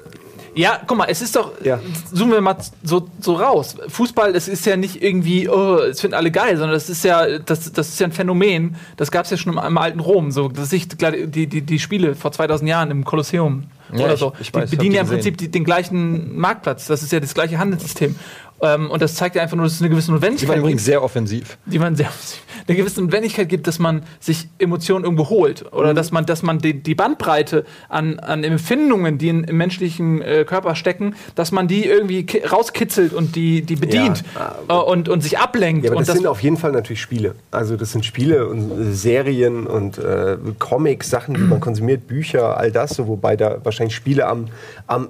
[0.56, 1.78] Ja, guck mal, es ist doch, Ja.
[2.12, 3.76] zoomen wir mal so, so raus.
[3.88, 7.38] Fußball, es ist ja nicht irgendwie, oh, es finden alle geil, sondern das ist ja,
[7.38, 10.30] das, das ist ja ein Phänomen, das gab es ja schon im, im alten Rom,
[10.30, 14.20] so, dass sich die, die, die Spiele vor 2000 Jahren im Kolosseum Ja, oder ich-
[14.20, 15.08] so, ich weiß, die bedienen die ja im.
[15.08, 18.16] Prinzip die, den gleichen Marktplatz, das ist ja das gleiche Handelssystem.
[18.62, 20.80] Ähm, und das zeigt ja einfach nur, dass es eine gewisse Die waren Notwendigkeit übrigens
[20.82, 21.58] gibt, sehr offensiv.
[21.66, 22.08] die man sehr,
[22.66, 25.96] eine gewisse Notwendigkeit gibt, dass man sich Emotionen irgendwo holt oder Mhm.
[25.96, 30.44] dass man, dass man die, die Bandbreite an, an Empfindungen, die in, im menschlichen äh,
[30.46, 34.24] Körper stecken, dass man die irgendwie ki- rauskitzelt und die, die bedient
[34.68, 35.84] äh, und, und sich ablenkt.
[35.84, 37.34] Ja, aber und das, sind auf jeden Fall natürlich Spiele.
[37.50, 42.56] Also das sind Spiele und äh, Serien und äh, Comics, Sachen, die man konsumiert, Bücher,
[42.56, 44.46] all das, so, wobei da wahrscheinlich Spiele am,
[44.86, 45.08] am,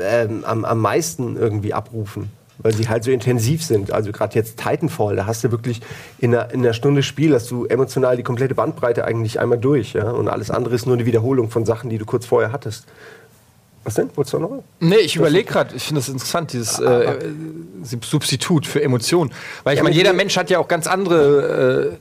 [0.00, 2.30] ähm, am, am meisten irgendwie abrufen.
[2.58, 3.90] Weil sie halt so intensiv sind.
[3.92, 5.80] Also gerade jetzt Titanfall, da hast du wirklich
[6.18, 9.94] in einer, in einer Stunde Spiel, hast du emotional die komplette Bandbreite eigentlich einmal durch.
[9.94, 10.10] Ja?
[10.10, 12.84] Und alles andere ist nur eine Wiederholung von Sachen, die du kurz vorher hattest.
[13.84, 14.10] Was denn?
[14.14, 14.62] Wolltest du noch mal?
[14.78, 17.18] Nee, ich überlege gerade, ich finde das interessant, dieses äh, äh,
[17.82, 19.32] Substitut für Emotionen.
[19.64, 21.96] Weil ich Ja, meine, jeder Mensch hat ja auch ganz andere äh,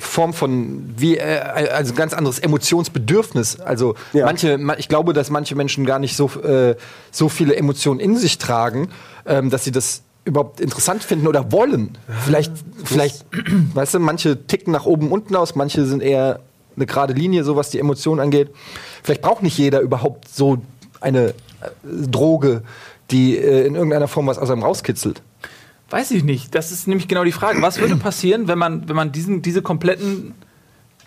[0.00, 1.38] Form von, wie, äh,
[1.72, 3.60] also ganz anderes Emotionsbedürfnis.
[3.60, 4.24] Also Ja.
[4.24, 6.74] manche, ma- ich glaube, dass manche Menschen gar nicht so, äh,
[7.10, 8.88] so viele Emotionen in sich tragen,
[9.26, 11.96] ähm, dass sie das überhaupt interessant finden oder wollen.
[12.24, 12.52] Vielleicht,
[12.84, 13.24] vielleicht,
[13.74, 16.40] weißt du, manche ticken nach oben, unten aus, manche sind eher
[16.76, 18.50] eine gerade Linie, so was die Emotionen angeht.
[19.02, 20.58] Vielleicht braucht nicht jeder überhaupt so
[21.00, 21.32] eine äh,
[22.10, 22.62] Droge,
[23.10, 25.22] die äh, in irgendeiner Form was aus einem rauskitzelt.
[25.90, 26.54] Weiß ich nicht.
[26.54, 27.62] Das ist nämlich genau die Frage.
[27.62, 30.34] Was würde passieren, wenn man, wenn man diesen, diese kompletten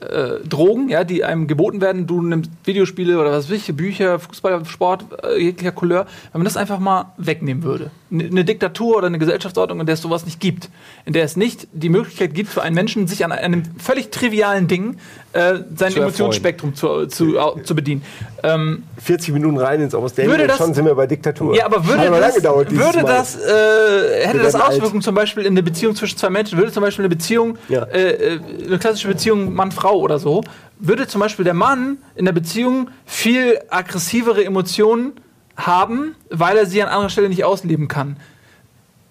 [0.01, 4.19] äh, Drogen, ja, die einem geboten werden, du nimmst Videospiele oder was weiß ich, Bücher,
[4.19, 7.91] Fußball, Sport, äh, jeglicher Couleur, wenn man das einfach mal wegnehmen würde.
[8.11, 10.69] N- Eine Diktatur oder eine Gesellschaftsordnung, in der es sowas nicht gibt.
[11.05, 14.67] In der es nicht die Möglichkeit gibt für einen Menschen, sich an einem völlig trivialen
[14.67, 14.97] Ding
[15.33, 18.03] äh, sein Zu Emotionsspektrum zu, zu, au- zu bedienen.
[18.43, 21.55] Ähm, 40 Minuten rein ins Ausdenken Würde das- schon sind wir bei Diktatur.
[21.55, 24.71] Ja, aber würde das, gedauert, würde das äh, hätte das werden alt.
[24.73, 27.83] Auswirkungen zum Beispiel in eine Beziehung zwischen zwei Menschen, würde zum Beispiel eine Beziehung, Ja.
[27.83, 30.43] äh, äh, eine klassische Beziehung Mann-Frau oder so,
[30.79, 35.13] würde zum Beispiel der Mann in der Beziehung viel aggressivere Emotionen
[35.55, 38.17] haben, weil er sie an anderer Stelle nicht ausleben kann.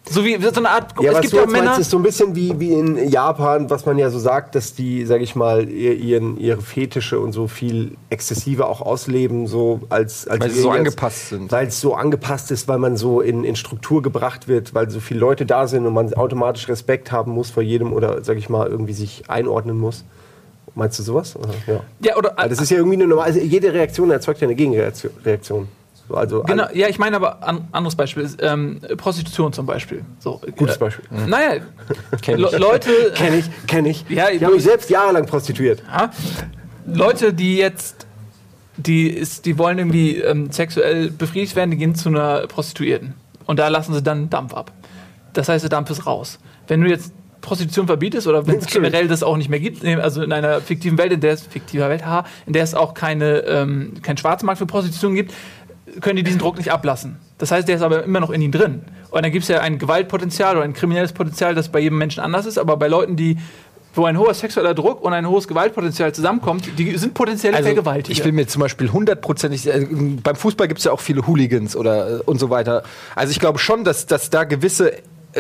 [0.08, 1.90] So wie so eine Art, Ja, es was gibt du ja jetzt Männer, meinst, ist
[1.90, 5.20] so ein bisschen wie, wie in Japan, was man ja so sagt, dass die, sag
[5.20, 10.40] ich mal, ihr, ihren, ihre Fetische und so viel exzessiver auch ausleben, so als, als
[10.40, 11.52] Weil sie so jetzt- angepasst sind.
[11.52, 14.98] Weil es so angepasst ist, weil man so in, in Struktur gebracht wird, weil so
[15.00, 18.48] viele Leute da sind und man automatisch Respekt haben muss vor jedem oder, sag ich
[18.48, 20.04] mal, irgendwie sich einordnen muss.
[20.74, 21.36] Meinst du sowas?
[21.66, 21.80] Ja.
[22.00, 24.54] ja, oder, Weil das ist ja irgendwie eine normale, also jede Reaktion erzeugt ja eine
[24.54, 25.12] Gegenreaktion.
[25.24, 25.68] Reaktion.
[26.08, 30.04] So, Also Genau, ja, ich meine aber an, anderes Beispiel ist ähm, Prostitution zum Beispiel.
[30.18, 31.04] So, Gutes äh, Beispiel.
[31.26, 31.60] Naja,
[32.22, 32.58] Kenn Le ich.
[32.58, 34.04] Leute, Kenne ich, kenne ich.
[34.08, 35.82] Ja, ich habe mich selbst jahrelang prostituiert.
[35.90, 36.10] Ja?
[36.86, 38.06] Leute, die jetzt,
[38.76, 43.14] die, ist, die wollen irgendwie ähm, sexuell befriedigt werden, die gehen zu einer Prostituierten.
[43.46, 44.72] Und da lassen sie dann Dampf ab.
[45.32, 46.38] Das heißt, der Dampf ist raus.
[46.66, 50.22] Wenn du jetzt Prostitution verbietest oder wenn es generell das auch nicht mehr gibt, also
[50.22, 53.40] in einer fiktiven Welt, in der es fiktiver Welt, haha, in der es auch keine,
[53.40, 55.32] ähm, keinen Schwarzmarkt für Prostitution gibt,
[56.00, 57.16] können die diesen Druck nicht ablassen.
[57.38, 58.82] Das heißt, der ist aber immer noch in ihnen drin.
[59.10, 62.22] Und dann gibt es ja ein Gewaltpotenzial oder ein kriminelles Potenzial, das bei jedem Menschen
[62.22, 63.38] anders ist, aber bei Leuten, die
[63.94, 67.14] wo ein hoher sexueller Druck und ein hohes Gewaltpotenzial zusammenkommt, die sind
[67.64, 68.10] Vergewaltiger.
[68.10, 69.86] Also, ich will mir zum Beispiel hundertprozentig, äh,
[70.22, 72.84] beim Fußball gibt es ja auch viele Hooligans oder äh, und so weiter.
[73.16, 74.92] Also ich glaube schon, dass, dass da gewisse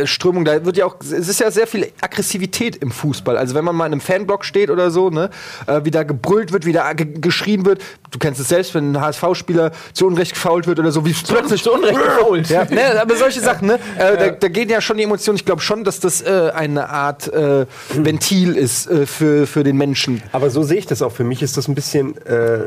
[0.04, 3.36] Strömung, da wird ja auch, es ist ja sehr viel Aggressivität im Fußball.
[3.36, 5.30] Also wenn man mal in einem Fanblock steht oder so, ne,
[5.66, 7.82] äh, wie da gebrüllt wird, wie da ge geschrien wird.
[8.10, 11.62] Du kennst es selbst, wenn ein HSV-Spieler zu Unrecht gefault wird oder so, wie plötzlich
[11.62, 12.48] zu Unrecht gefault.
[12.48, 13.78] Ja, ne, aber solche Sachen, ne?
[13.98, 15.36] Äh, da, da gehen ja schon die Emotionen.
[15.36, 19.76] Ich glaube schon, dass das äh, eine Art äh, Ventil ist äh, für, für den
[19.76, 20.22] Menschen.
[20.32, 21.12] Aber so sehe ich das auch.
[21.12, 22.60] Für mich ist das ein bisschen äh,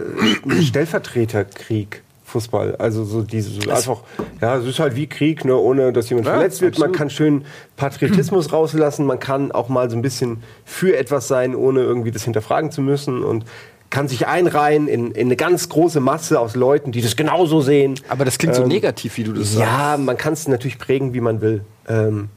[0.61, 2.03] Stellvertreterkrieg.
[2.33, 2.75] Fußball.
[2.77, 3.99] Also so diese so einfach,
[4.41, 6.79] ja, es ist halt wie Krieg, ne, ohne dass jemand Ja, verletzt wird.
[6.79, 6.97] Man absolut.
[6.97, 7.45] kann schön
[7.77, 12.23] Patriotismus rauslassen, man kann auch mal so ein bisschen für etwas sein, ohne irgendwie das
[12.23, 13.45] hinterfragen zu müssen und
[13.91, 17.93] kann sich einreihen in, in eine ganz große Masse aus Leuten, die das genauso sehen.
[18.09, 19.59] Aber das klingt so Ähm, negativ, wie du das sagst.
[19.59, 21.61] Ja, man kann es natürlich prägen, wie man will.
[21.87, 22.29] Ähm,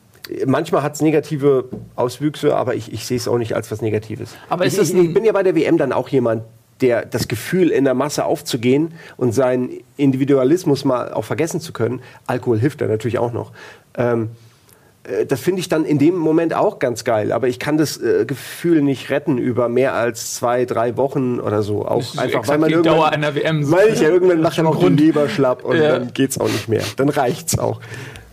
[0.44, 4.34] manchmal hat es negative Auswüchse, aber ich, ich sehe es auch nicht als was Negatives.
[4.50, 6.42] Aber ich, ist das ich, ich bin ja bei der WM dann auch jemand,
[6.80, 12.00] der, das Gefühl, in der Masse aufzugehen und seinen Individualismus mal auch vergessen zu können.
[12.26, 13.52] Alkohol hilft da natürlich auch noch.
[13.96, 14.28] Ähm,
[15.04, 17.32] äh, das finde ich dann in dem Moment auch ganz geil.
[17.32, 21.62] Aber ich kann das äh, Gefühl nicht retten über mehr als zwei, drei Wochen oder
[21.62, 21.86] so.
[21.86, 23.70] Auch einfach, weil man die Dauer einer WM.
[23.70, 25.00] Weil ich ja irgendwann macht dann auch Grund.
[25.00, 25.98] die Leber schlapp und Ja.
[25.98, 26.82] dann geht's auch nicht mehr.
[26.96, 27.80] Dann reicht's auch.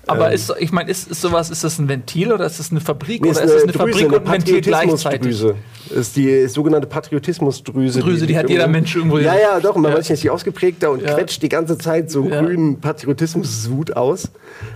[0.06, 0.34] Aber Ähm.
[0.36, 3.22] ist, ich meine, ist, ist sowas, ist das ein Ventil oder ist das eine Fabrik
[3.22, 5.04] Nee, oder ist das eine Fabrik eine und ein Ventil gleichzeitig?
[5.40, 5.56] Patriotismusdrüse.
[6.00, 8.02] Ist die sogenannte Patriotismusdrüse.
[8.02, 9.18] Drüse, die hat jeder Mensch irgendwo.
[9.20, 9.76] Ja, ja, doch.
[9.76, 9.92] Und Ja.
[9.92, 11.14] manchmal ist die ausgeprägter und Ja.
[11.14, 12.42] quetscht die ganze Zeit so Ja.
[12.42, 14.30] grünen Patriotismuswut aus.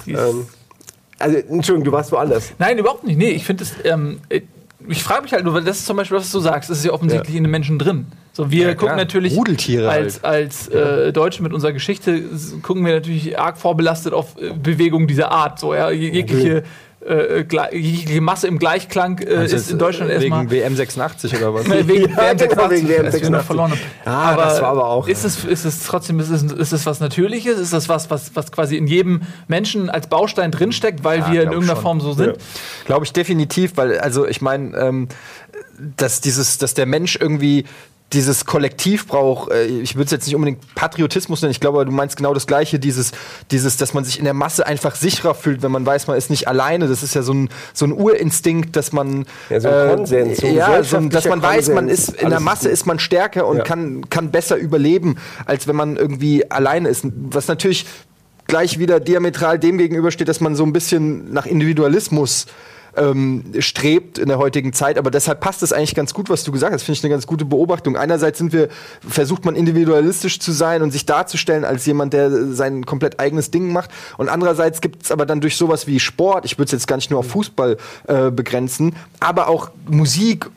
[0.06, 0.46] Die ist- Ähm,
[1.20, 2.54] also, Entschuldigung, du warst woanders.
[2.60, 3.18] Nein, überhaupt nicht.
[3.18, 3.74] Nee, ich finde es.
[3.84, 4.20] Ähm,
[4.88, 6.86] ich frage mich halt nur, weil das ist zum Beispiel, was du sagst, das ist
[6.86, 8.06] ja offensichtlich in den Menschen drin.
[8.38, 8.96] So, wir gucken klar.
[8.98, 12.22] natürlich Rudeltiere als, als äh, Deutsche mit unserer Geschichte
[12.62, 15.60] gucken wir natürlich arg vorbelastet auf äh, Bewegungen dieser Art.
[15.60, 16.62] So, ja, Je- jegliche,
[17.04, 17.44] äh,
[17.76, 20.42] jegliche Masse im Gleichklang äh, Also ist in Deutschland erstmal.
[20.42, 21.66] Wegen WM 86 oder was?
[21.66, 23.46] Äh, wegen Ja, WM genau, 86, wegen WM als wir noch 86.
[23.48, 23.74] verloren.
[24.06, 27.00] Ah, das war aber auch- Ist es, ist es trotzdem, ist es, ist es was
[27.00, 27.58] Natürliches?
[27.58, 31.50] Ist das was, was, was quasi in jedem Menschen als Baustein drinsteckt, weil wir in
[31.50, 31.82] irgendeiner schon.
[31.82, 32.28] Form so sind?
[32.28, 32.34] Ja.
[32.86, 35.08] Glaube ich definitiv, weil, also ich meine, ähm,
[35.98, 37.66] dass dieses, dass der Mensch irgendwie
[38.14, 41.92] dieses Kollektiv braucht, äh, ich würde es jetzt nicht unbedingt Patriotismus nennen, ich glaube, du
[41.92, 43.12] meinst genau das Gleiche, dieses,
[43.52, 46.30] dieses, dass man sich in der Masse einfach sicherer fühlt, wenn man weiß, man ist
[46.30, 46.88] nicht alleine.
[46.88, 50.48] Das ist ja so ein, so ein Urinstinkt, dass man Ja, so ein Konsens, so
[50.48, 52.10] ein ja, so ein, dass man gesellschaftlicher weiß, man Konsens.
[52.10, 53.64] ist in der Masse ist man stärker und Ja.
[53.64, 57.06] kann, kann besser überleben, als wenn man irgendwie alleine ist.
[57.14, 57.86] Was natürlich
[58.48, 62.46] gleich wieder diametral dem gegenübersteht, dass man so ein bisschen nach Individualismus
[62.98, 66.52] ähm, strebt in der heutigen Zeit, aber deshalb passt es eigentlich ganz gut, was du
[66.52, 66.84] gesagt hast.
[66.84, 67.96] Finde ich eine ganz gute Beobachtung.
[67.96, 68.70] Einerseits sind wir,
[69.08, 73.72] versucht man individualistisch zu sein und sich darzustellen als jemand, der sein komplett eigenes Ding
[73.72, 73.92] macht.
[74.18, 76.98] Und andererseits gibt es aber dann durch sowas wie Sport, ich würde es jetzt gar
[76.98, 77.78] nicht nur auf Fußball
[78.08, 80.50] äh, begrenzen, aber auch Musik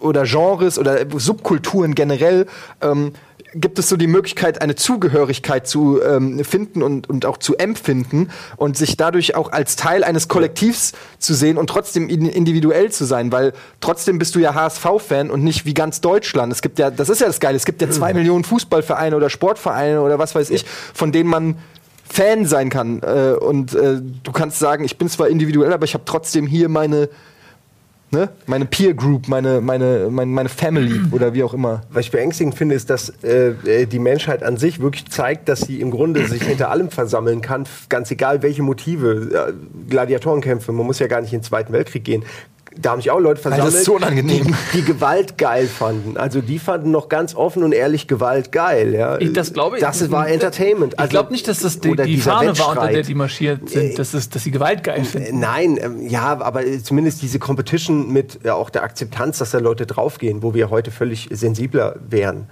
[0.00, 2.46] oder Genres oder Subkulturen generell
[2.82, 3.12] ähm,
[3.54, 8.30] gibt es so die Möglichkeit, eine Zugehörigkeit zu ähm, finden und, und auch zu empfinden
[8.56, 13.04] und sich dadurch auch als Teil eines Kollektivs zu sehen und trotzdem in- individuell zu
[13.04, 16.52] sein, weil trotzdem bist du ja HSV-Fan und nicht wie ganz Deutschland.
[16.52, 19.30] Es gibt ja, das ist ja das Geile, es gibt ja zwei Millionen Fußballvereine oder
[19.30, 21.56] Sportvereine oder was weiß ich, von denen man
[22.08, 23.02] Fan sein kann.
[23.02, 26.68] Äh, und äh, du kannst sagen, ich bin zwar individuell, aber ich habe trotzdem hier
[26.68, 27.08] meine
[28.16, 28.30] Ne?
[28.46, 31.82] Meine Peer Group, meine, meine, meine, meine Family oder wie auch immer.
[31.90, 35.60] Was ich beängstigend finde, ist, dass äh, äh, die Menschheit an sich wirklich zeigt, dass
[35.60, 39.50] sie im Grunde sich hinter allem versammeln kann, ganz egal welche Motive.
[39.50, 39.52] Äh,
[39.90, 42.24] Gladiatorenkämpfe, man muss ja gar nicht in den Zweiten Weltkrieg gehen.
[42.80, 44.44] Da haben sich auch Leute versammelt, das ist so unangenehm.
[44.72, 46.16] Die, die Gewalt geil fanden.
[46.16, 48.94] Also die fanden noch ganz offen und ehrlich Gewalt geil.
[48.94, 49.18] Ja.
[49.18, 49.82] Ich, das glaube ich.
[49.82, 50.94] Das war Entertainment.
[50.94, 52.94] Ich Also- glaube nicht, dass das die, oder die Fahne war, unter Wettstreit.
[52.94, 55.40] der die marschiert sind, dass, es, dass sie Gewalt geil finden.
[55.40, 59.58] Nein, ähm, ja, aber äh, zumindest diese Competition mit äh, auch der Akzeptanz, dass da
[59.58, 62.48] Leute draufgehen, wo wir heute völlig sensibler wären.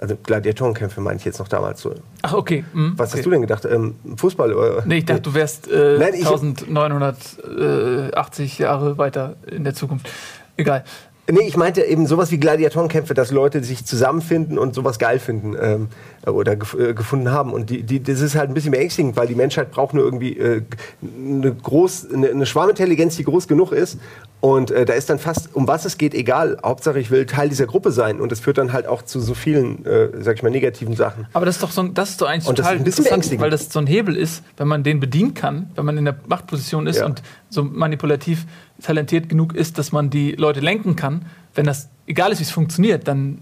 [0.00, 1.92] Also Gladiatorenkämpfe meine ich jetzt noch damals so.
[2.22, 2.64] Ach, okay.
[2.72, 3.18] hm, Was okay.
[3.18, 3.64] hast du denn gedacht?
[3.64, 4.54] Ähm, Fußball?
[4.54, 4.82] Oder?
[4.86, 10.08] Nee, ich dachte, du wärst äh, Nein, ich- 1980 Jahre weiter in der Zukunft.
[10.56, 10.84] Egal.
[11.30, 15.54] Nee, ich meinte eben sowas wie Gladiatorenkämpfe, dass Leute sich zusammenfinden und sowas geil finden
[15.60, 15.88] ähm,
[16.26, 17.52] oder gef äh, gefunden haben.
[17.52, 20.38] Und die, die, das ist halt ein bisschen beängstigend, weil die Menschheit braucht nur irgendwie
[20.38, 20.62] äh,
[21.02, 23.98] eine, groß, eine, eine Schwarmintelligenz, die groß genug ist.
[24.40, 26.58] Und äh, da ist dann fast, um was es geht, egal.
[26.64, 28.20] Hauptsache, ich will Teil dieser Gruppe sein.
[28.20, 31.26] Und das führt dann halt auch zu so vielen, äh, sag ich mal, negativen Sachen.
[31.34, 32.84] Aber das ist doch so ein, das ist doch eigentlich Und das total ist ein
[32.84, 33.42] bisschen beängstigend.
[33.42, 36.16] weil das so ein Hebel ist, wenn man den bedienen kann, wenn man in der
[36.26, 37.06] Machtposition ist Ja.
[37.06, 37.20] und
[37.50, 38.46] so manipulativ
[38.82, 41.26] talentiert genug ist, dass man die Leute lenken kann.
[41.54, 43.40] Wenn das egal ist, wie es funktioniert, dann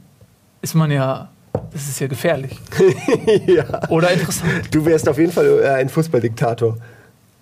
[0.63, 1.31] ist man ja,
[1.73, 2.59] das ist ja gefährlich.
[3.47, 3.89] ja.
[3.89, 4.51] Oder interessant.
[4.71, 6.79] Du wärst auf jeden Fall äh, ein Fußballdiktator.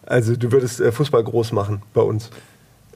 [0.07, 2.31] Also du würdest äh, Fußball groß machen bei uns.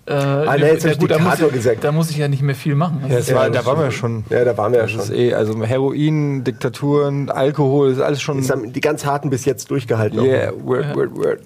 [0.09, 1.85] Äh, Ah, nee, jetzt hab ich da, muss ich, gesagt.
[1.85, 3.01] da muss ich ja nicht mehr viel machen.
[3.03, 4.25] Also Ja, das Ja, war, das da waren wir stimmt.
[4.29, 4.37] schon.
[4.39, 5.17] Ja, da waren wir ja Das ist schon.
[5.17, 8.39] eh, also Heroin, Diktaturen, Alkohol, ist alles schon.
[8.39, 10.21] Das haben die ganz harten bis jetzt durchgehalten.
[10.25, 11.41] Yeah, word, word, word.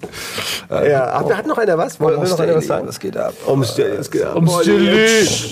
[0.69, 1.99] Ja, hat, hat noch einer was?
[1.99, 2.87] Wollte will noch einer was sagen?
[2.87, 3.33] Was geht ab?
[3.47, 4.35] Ums es geht ab.
[4.35, 4.65] Ums.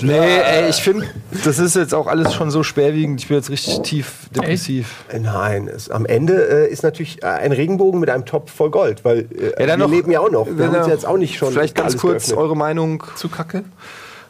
[0.02, 1.06] Nee, ey, ich finde,
[1.44, 3.20] das ist jetzt auch alles schon so schwerwiegend.
[3.20, 5.04] Ich bin jetzt richtig tief depressiv.
[5.20, 6.34] Nein, es, am Ende
[6.66, 9.80] äh, ist natürlich äh, ein Regenbogen mit einem Topf voll Gold, weil äh, Ja, dann
[9.80, 10.46] wir noch- leben ja auch noch.
[10.50, 12.38] Wir haben uns jetzt auch nicht schon Vielleicht ganz kurz geöffnet.
[12.38, 13.01] eure Meinung.
[13.16, 13.64] Zu kacke.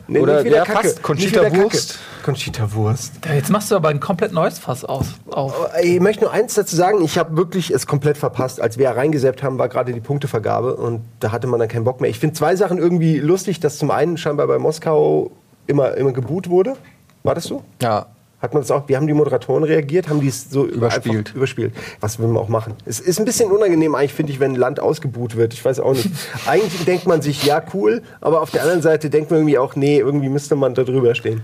[0.09, 0.89] Nee, oder nicht wieder ja, Kacke.
[0.89, 0.97] fast.
[0.97, 1.57] Nicht Conchita.
[1.57, 1.99] Wurst.
[2.25, 3.13] Conchita Wurst.
[3.25, 5.55] Ja, Jetzt machst du aber ein komplett neues Fass aus, auf.
[5.83, 8.61] Ich möchte nur eins dazu sagen, ich habe wirklich es komplett verpasst.
[8.61, 12.01] Als wir reingesäppt haben, war gerade die Punktevergabe und da hatte man dann keinen Bock
[12.01, 12.11] mehr.
[12.11, 15.31] Ich finde zwei Sachen irgendwie lustig, dass zum einen scheinbar bei Moskau
[15.67, 16.77] immer, immer geboot wurde.
[17.23, 17.63] War das so?
[17.81, 18.07] Ja.
[18.43, 20.09] Hat man das auch, wie haben die Moderatoren reagiert?
[20.09, 21.33] Haben die es so Überspielt.
[21.35, 21.73] überspielt?
[22.01, 22.75] Was will man auch machen?
[22.85, 25.55] Es ist ein bisschen unangenehm eigentlich, finde ich, wenn ein Land ausgebuht wird.
[25.55, 26.11] Ich weiß auch nicht.
[26.47, 29.77] eigentlich denkt man sich, ja, cool, aber auf der anderen Seite denkt man irgendwie auch,
[29.77, 31.43] nee, irgendwie müsste man da drüber stehen.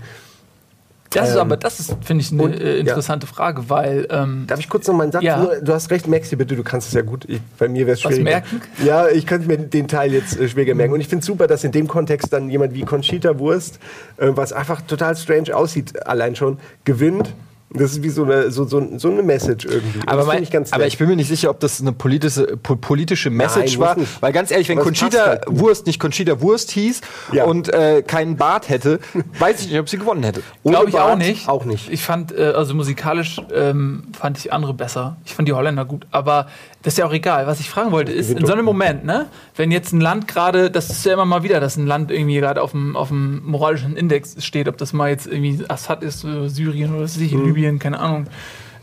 [1.11, 2.79] Das ist Ähm, aber, das ist, finde ich, eine und- äh, ja.
[2.81, 5.23] interessante Frage, weil ähm, Darf ich kurz noch mal einen Satz?
[5.23, 5.37] Ja.
[5.37, 7.25] Nur, du hast recht, Maxi, bitte, du kannst es ja gut.
[7.27, 8.25] Ich, bei mir wäre es Was schwierig.
[8.25, 8.61] merken?
[8.85, 10.93] Ja, ich könnte mir den Teil jetzt äh, schwieriger merken.
[10.93, 13.79] Und ich finde es super, dass in dem Kontext dann jemand wie Conchita Wurst,
[14.17, 17.33] äh, was einfach total strange aussieht, allein schon, gewinnt.
[17.71, 19.99] Das ist wie so eine, so, so, so eine Message irgendwie.
[20.07, 22.75] Aber, mein, ich ganz aber ich bin mir nicht sicher, ob das eine politische, po
[22.75, 23.97] politische Message muss war.
[23.97, 24.21] nicht.
[24.21, 25.43] Weil ganz ehrlich, wenn Conchita halt.
[25.47, 27.01] Wurst nicht Conchita Wurst hieß
[27.31, 27.45] Ja.
[27.45, 28.99] und äh, keinen Bart hätte,
[29.39, 30.41] weiß ich nicht, ob sie gewonnen hätte.
[30.63, 31.47] Glaube ich auch Bart nicht.
[31.47, 31.91] Auch nicht.
[31.91, 35.17] Ich fand, äh, also musikalisch ähm, fand ich andere besser.
[35.25, 36.07] Ich fand die Holländer gut.
[36.09, 36.47] Aber
[36.81, 37.45] das ist ja auch egal.
[37.45, 40.71] Was ich fragen wollte, ist, in so einem Moment, ne, wenn jetzt ein Land gerade,
[40.71, 43.43] das ist ja immer mal wieder, dass ein Land irgendwie gerade auf dem, auf dem
[43.45, 47.21] moralischen Index steht, ob das mal jetzt irgendwie Assad ist, äh, Syrien oder was weiß
[47.21, 47.45] ich, Mhm.
[47.45, 48.27] Libyen, keine Ahnung.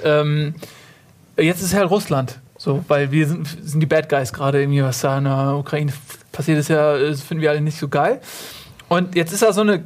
[0.05, 0.55] Ähm,
[1.38, 2.38] jetzt ist halt Russland.
[2.59, 5.92] So, weil wir sind, sind die Bad Guys gerade irgendwie, was da in der Ukraine
[6.32, 8.20] passiert ist, ja, das finden wir alle nicht so geil.
[8.88, 9.84] Und jetzt ist da so eine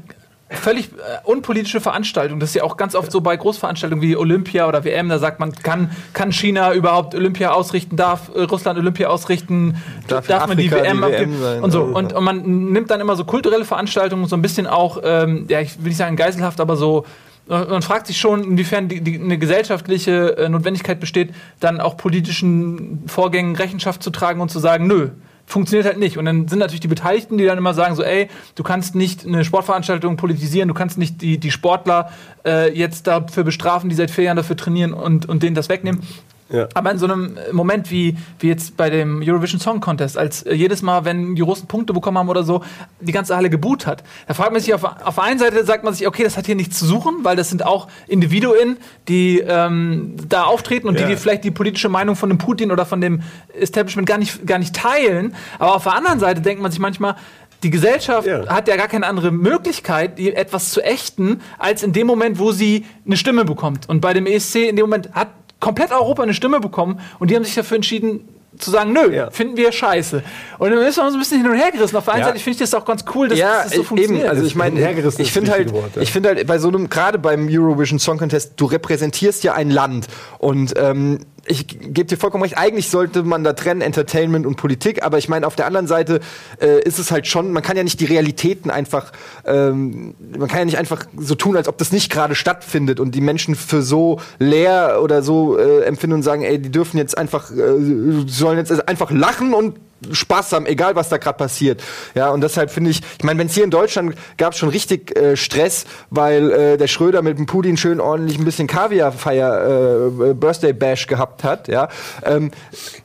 [0.50, 2.40] völlig äh, unpolitische Veranstaltung.
[2.40, 5.38] Das ist ja auch ganz oft so bei Großveranstaltungen wie Olympia oder WM, da sagt
[5.38, 9.76] man, kann, kann China überhaupt Olympia ausrichten, darf äh, Russland Olympia ausrichten,
[10.08, 11.62] Darf darf, man die WM, die WM abgeben sein?
[11.62, 11.82] und so.
[11.82, 12.42] Und, und man
[12.72, 15.98] nimmt dann immer so kulturelle Veranstaltungen so ein bisschen auch, ähm, ja, ich will nicht
[15.98, 17.04] sagen geiselhaft, aber so
[17.46, 23.02] man fragt sich schon, inwiefern die, die, eine gesellschaftliche äh, Notwendigkeit besteht, dann auch politischen
[23.06, 25.08] Vorgängen Rechenschaft zu tragen und zu sagen, nö,
[25.50, 26.16] funktioniert halt nicht.
[26.16, 29.26] Und dann sind natürlich die Beteiligten, die dann immer sagen so, ey, du kannst nicht
[29.26, 32.10] eine Sportveranstaltung politisieren, du kannst nicht die, die Sportler
[32.44, 36.02] äh, jetzt dafür bestrafen, die seit vier Jahren dafür trainieren und, und denen das wegnehmen.
[36.50, 36.68] Ja.
[36.74, 40.52] Aber in so einem Moment wie, wie jetzt bei dem Eurovision Song Contest, als äh,
[40.54, 42.62] jedes Mal, wenn die Russen Punkte bekommen haben oder so,
[43.00, 45.84] die ganze Halle geboot hat, da fragt man sich auf, auf der einen Seite, sagt
[45.84, 48.78] man sich, okay, das hat hier nichts zu suchen, weil das sind auch Individuen,
[49.08, 51.06] die ähm, da auftreten und Ja.
[51.06, 53.22] die, die vielleicht die politische Meinung von dem Putin oder von dem
[53.58, 55.34] Establishment gar nicht, gar nicht teilen.
[55.58, 57.16] Aber auf der anderen Seite denkt man sich manchmal,
[57.62, 58.46] die Gesellschaft Ja.
[58.48, 62.86] hat ja gar keine andere Möglichkeit, etwas zu ächten, als in dem Moment, wo sie
[63.04, 63.86] eine Stimme bekommt.
[63.88, 65.28] Und bei dem ESC in dem Moment hat
[65.60, 69.30] komplett Europa eine Stimme bekommen und die haben sich dafür entschieden, zu sagen, nö, Ja.
[69.30, 70.22] finden wir scheiße.
[70.58, 71.96] Und dann ist man so ein bisschen hin und her gerissen.
[71.96, 72.26] Auf der einen Ja.
[72.28, 74.24] Seite finde ich das auch ganz cool, dass, ja, das so funktioniert.
[74.24, 74.30] eben.
[74.30, 74.80] Also ich meine,
[75.18, 76.02] ich finde halt, Wort, ja.
[76.02, 79.70] ich finde halt bei so einem gerade beim Eurovision Song Contest, du repräsentierst ja ein
[79.70, 80.08] Land
[80.38, 82.58] und ähm, ich gebe dir vollkommen recht.
[82.58, 86.20] Eigentlich sollte man da trennen Entertainment und Politik, aber ich meine auf der anderen Seite
[86.60, 89.12] äh, ist es halt schon, man kann ja nicht die Realitäten einfach,
[89.44, 93.14] ähm, man kann ja nicht einfach so tun, als ob das nicht gerade stattfindet und
[93.14, 97.16] die Menschen für so leer oder so äh, empfinden und sagen, ey, die dürfen jetzt
[97.16, 99.76] einfach, äh, sollen jetzt einfach lachen und
[100.10, 101.82] Spaß haben, egal was da gerade passiert.
[102.14, 104.68] Ja, und deshalb finde ich, ich meine, wenn es hier in Deutschland gab es schon
[104.68, 110.30] richtig äh, Stress, weil äh, der Schröder mit dem Putin schön ordentlich ein bisschen Kaviarfeier,
[110.30, 111.88] äh, Birthday Bash gehabt hat, ja.
[112.24, 112.50] Ähm,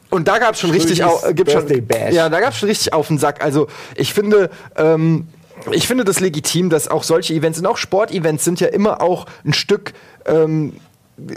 [0.09, 1.67] und da gab es schon richtig au, äh, gibt's schon,
[2.11, 3.43] ja, da gab es schon richtig auf den Sack.
[3.43, 5.27] Also ich finde, ähm,
[5.71, 9.25] ich finde das legitim, dass auch solche Events und auch Sportevents sind ja immer auch
[9.43, 9.93] ein Stück
[10.25, 10.73] ähm,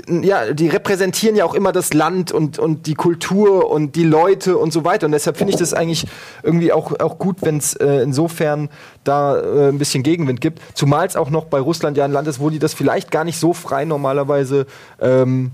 [0.08, 4.58] ja, die repräsentieren ja auch immer das Land und, und die Kultur und die Leute
[4.58, 5.06] und so weiter.
[5.06, 6.06] Und deshalb finde ich das eigentlich
[6.42, 8.70] irgendwie auch, auch gut, wenn es äh, insofern
[9.04, 10.60] da äh, ein bisschen Gegenwind gibt.
[10.74, 13.24] Zumal es auch noch bei Russland ja ein Land ist, wo die das vielleicht gar
[13.24, 14.66] nicht so frei normalerweise.
[15.00, 15.52] Ähm,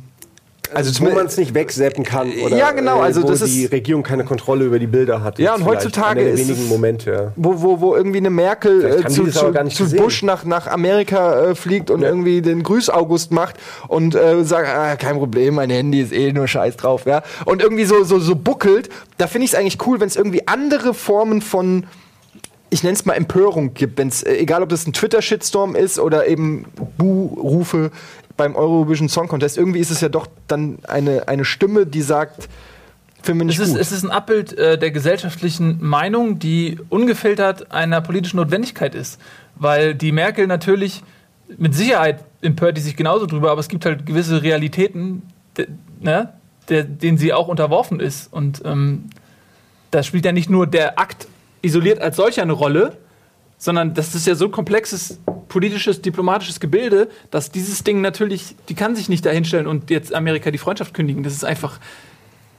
[0.72, 2.32] also wo zumindest- man es nicht wegseppen kann.
[2.44, 5.38] Oder, Ja, genau, also wo die Regierung keine Kontrolle über die Bilder hat.
[5.38, 7.32] Ja, und heutzutage ist wenigen Momente, ja.
[7.36, 9.96] wo, wo, wo irgendwie eine Merkel äh, zu, zu, zu.
[9.96, 12.08] Bush nach, nach Amerika äh, fliegt und Ja.
[12.08, 13.56] irgendwie den Grüß-August macht
[13.88, 17.22] und äh, sagt, ah, kein Problem, mein Handy ist eh nur Scheiß drauf, ja.
[17.44, 18.88] Und irgendwie so, so, so buckelt,
[19.18, 21.84] da finde ich es eigentlich cool, wenn es irgendwie andere Formen von
[22.70, 26.26] ich nenne es mal Empörung gibt, wenn es, egal ob das ein Twitter-Shitstorm ist oder
[26.26, 26.64] eben
[26.98, 27.92] Bu-Rufe
[28.36, 32.48] beim Eurovision Song Contest, irgendwie ist es ja doch dann eine, eine Stimme, die sagt,
[33.22, 33.80] finde Es nicht ist, gut.
[33.80, 39.20] es ist ein Abbild äh, der gesellschaftlichen Meinung, die ungefiltert einer politischen Notwendigkeit ist.
[39.56, 41.02] Weil die Merkel natürlich
[41.56, 45.22] mit Sicherheit empört die sich genauso drüber, aber es gibt halt gewisse Realitäten,
[45.56, 45.68] de,
[46.00, 46.32] ne,
[46.68, 48.32] der, denen sie auch unterworfen ist.
[48.32, 49.04] Und ähm,
[49.90, 51.28] da spielt ja nicht nur der Akt
[51.62, 52.96] isoliert als solcher eine Rolle,
[53.58, 55.20] sondern das ist ja so ein komplexes
[55.54, 60.50] politisches, diplomatisches Gebilde, dass dieses Ding natürlich, die kann sich nicht dahinstellen und jetzt Amerika
[60.50, 61.22] die Freundschaft kündigen.
[61.22, 61.78] Das ist einfach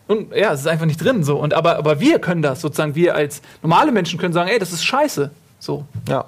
[0.08, 1.36] und ja, es ist einfach nicht drin so.
[1.36, 4.72] Und aber, aber wir können das sozusagen, wir als normale Menschen können sagen, ey, das
[4.72, 5.32] ist scheiße.
[5.60, 5.84] So.
[6.08, 6.24] Ja.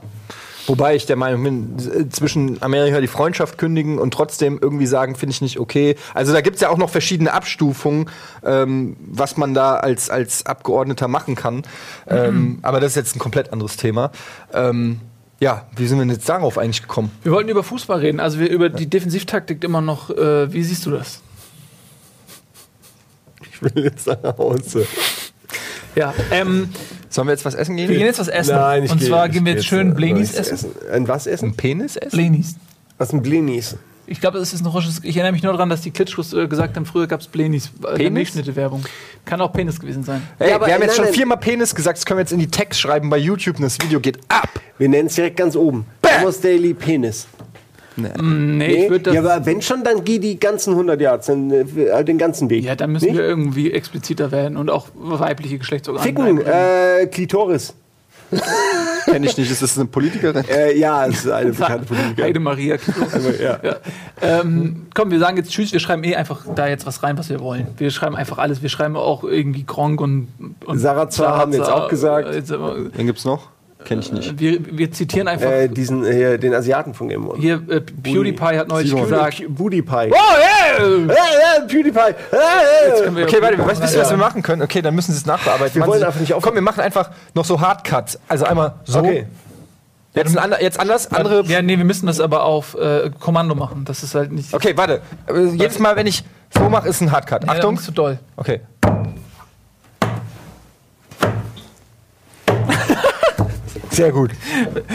[0.65, 5.15] Wobei ich der Meinung bin, äh, zwischen Amerika die Freundschaft kündigen und trotzdem irgendwie sagen,
[5.15, 5.95] finde ich nicht okay.
[6.13, 8.09] Also da gibt es ja auch noch verschiedene Abstufungen,
[8.43, 11.63] ähm, was man da als, als Abgeordneter machen kann.
[12.07, 14.11] Ähm, aber das ist jetzt ein komplett anderes Thema.
[14.53, 14.99] Ähm,
[15.39, 17.11] ja, wie sind wir denn jetzt darauf eigentlich gekommen?
[17.23, 20.09] Wir wollten über Fußball reden, also wir über die Defensivtaktik immer noch.
[20.09, 21.21] Äh, wie siehst du das?
[23.51, 24.85] Ich will jetzt nach Hause.
[25.95, 26.69] Ja, ähm,
[27.09, 27.89] Sollen wir jetzt was essen gehen?
[27.89, 28.53] wir gehen jetzt was essen.
[28.55, 30.71] Nein, ich Und geh- zwar ich gehen wir jetzt schön äh, Blenis essen.
[30.91, 31.49] Ein was essen?
[31.49, 32.15] Ein Penis essen?
[32.15, 32.55] Blenis.
[32.97, 33.75] Was sind Blinis?
[34.09, 35.01] Ich glaube, das ist ein russisches.
[35.03, 37.71] Ich erinnere mich nur daran, dass die Klitschkos äh, gesagt haben, früher gab es Blenis.
[37.83, 38.11] äh, Penis?
[38.13, 38.83] Milchschnitte-Werbung.
[39.25, 40.21] Kann auch Penis gewesen sein.
[40.39, 42.39] Ey, Ja, aber wir haben jetzt schon viermal Penis gesagt, das können wir jetzt in
[42.39, 44.49] die Text schreiben bei YouTube und das Video geht ab.
[44.77, 45.85] Wir nennen es direkt ganz oben.
[46.01, 47.27] Thomas Daily Penis.
[47.97, 49.15] Nee, ich würde das.
[49.15, 52.63] ja, aber wenn schon, dann geh die ganzen 100 Yards, dann äh, den ganzen Weg.
[52.63, 53.17] Ja, dann müssen Nicht?
[53.17, 56.05] wir irgendwie expliziter werden und auch weibliche Geschlechtsorgane.
[56.05, 57.73] Ficken, äh, Klitoris.
[59.05, 60.43] Kenn ich nicht, ist das eine Politikerin?
[60.49, 62.23] Äh, ja, es ist eine bekannte Politikerin.
[62.25, 62.75] Heide Maria.
[63.41, 63.59] Ja.
[63.63, 63.75] ja.
[64.21, 65.71] ähm, komm, wir sagen jetzt Tschüss.
[65.71, 67.67] Wir schreiben eh einfach da jetzt was rein, was wir wollen.
[67.78, 68.61] Wir schreiben einfach alles.
[68.61, 70.28] Wir schreiben auch irgendwie Gronk und.
[70.65, 72.28] und Sarazar haben wir jetzt auch gesagt.
[72.30, 73.49] Äh, jetzt aber- Wen gibt's noch?
[73.88, 74.38] Kenn ich nicht.
[74.38, 75.49] Wir, wir zitieren einfach.
[75.49, 77.39] Äh, diesen, hier, den Asiaten von Game One.
[77.39, 79.05] hier, äh, PewDiePie hat neulich Simon.
[79.05, 79.41] gesagt.
[79.47, 80.11] Booty Pie.
[80.11, 80.77] Oh, yeah!
[80.77, 81.99] Hey, hey, PewDiePie!
[81.99, 82.13] Hey,
[83.15, 83.23] hey.
[83.23, 84.09] Okay, warte, weißt du, was Ja.
[84.09, 84.61] wir machen können?
[84.61, 85.75] Okay, dann müssen sie es nachbearbeiten.
[85.75, 88.19] Wir Machen wollen einfach nicht auf- Komm, wir machen einfach noch so Hardcuts.
[88.27, 88.99] Also einmal so.
[88.99, 89.25] Okay.
[90.13, 91.45] Jetzt, ein ander, jetzt anders, andere.
[91.45, 93.85] Ja, nee, wir müssen das aber auf äh, Kommando machen.
[93.85, 94.53] Das ist halt nicht.
[94.53, 95.01] Okay, warte.
[95.27, 97.43] Äh, Jedes Mal, wenn ich so mache, ist ein Hardcut.
[97.43, 97.75] Nee, Achtung.
[97.75, 98.19] das ist zu doll.
[98.35, 98.59] Okay.
[103.97, 104.29] Sehr gut.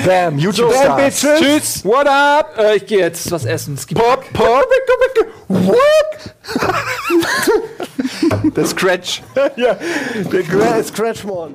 [0.07, 0.95] Bam, YouTube So.
[0.95, 1.41] Bitches.
[1.41, 1.85] Tschüss.
[1.85, 2.57] What up?
[2.57, 3.75] Äh, ich gehe jetzt was essen.
[3.75, 4.65] Es gibt Pop, pop.
[5.49, 5.75] What?
[8.57, 9.23] Der Scratch.
[9.57, 9.77] ja,
[10.31, 11.51] der Scratchmon.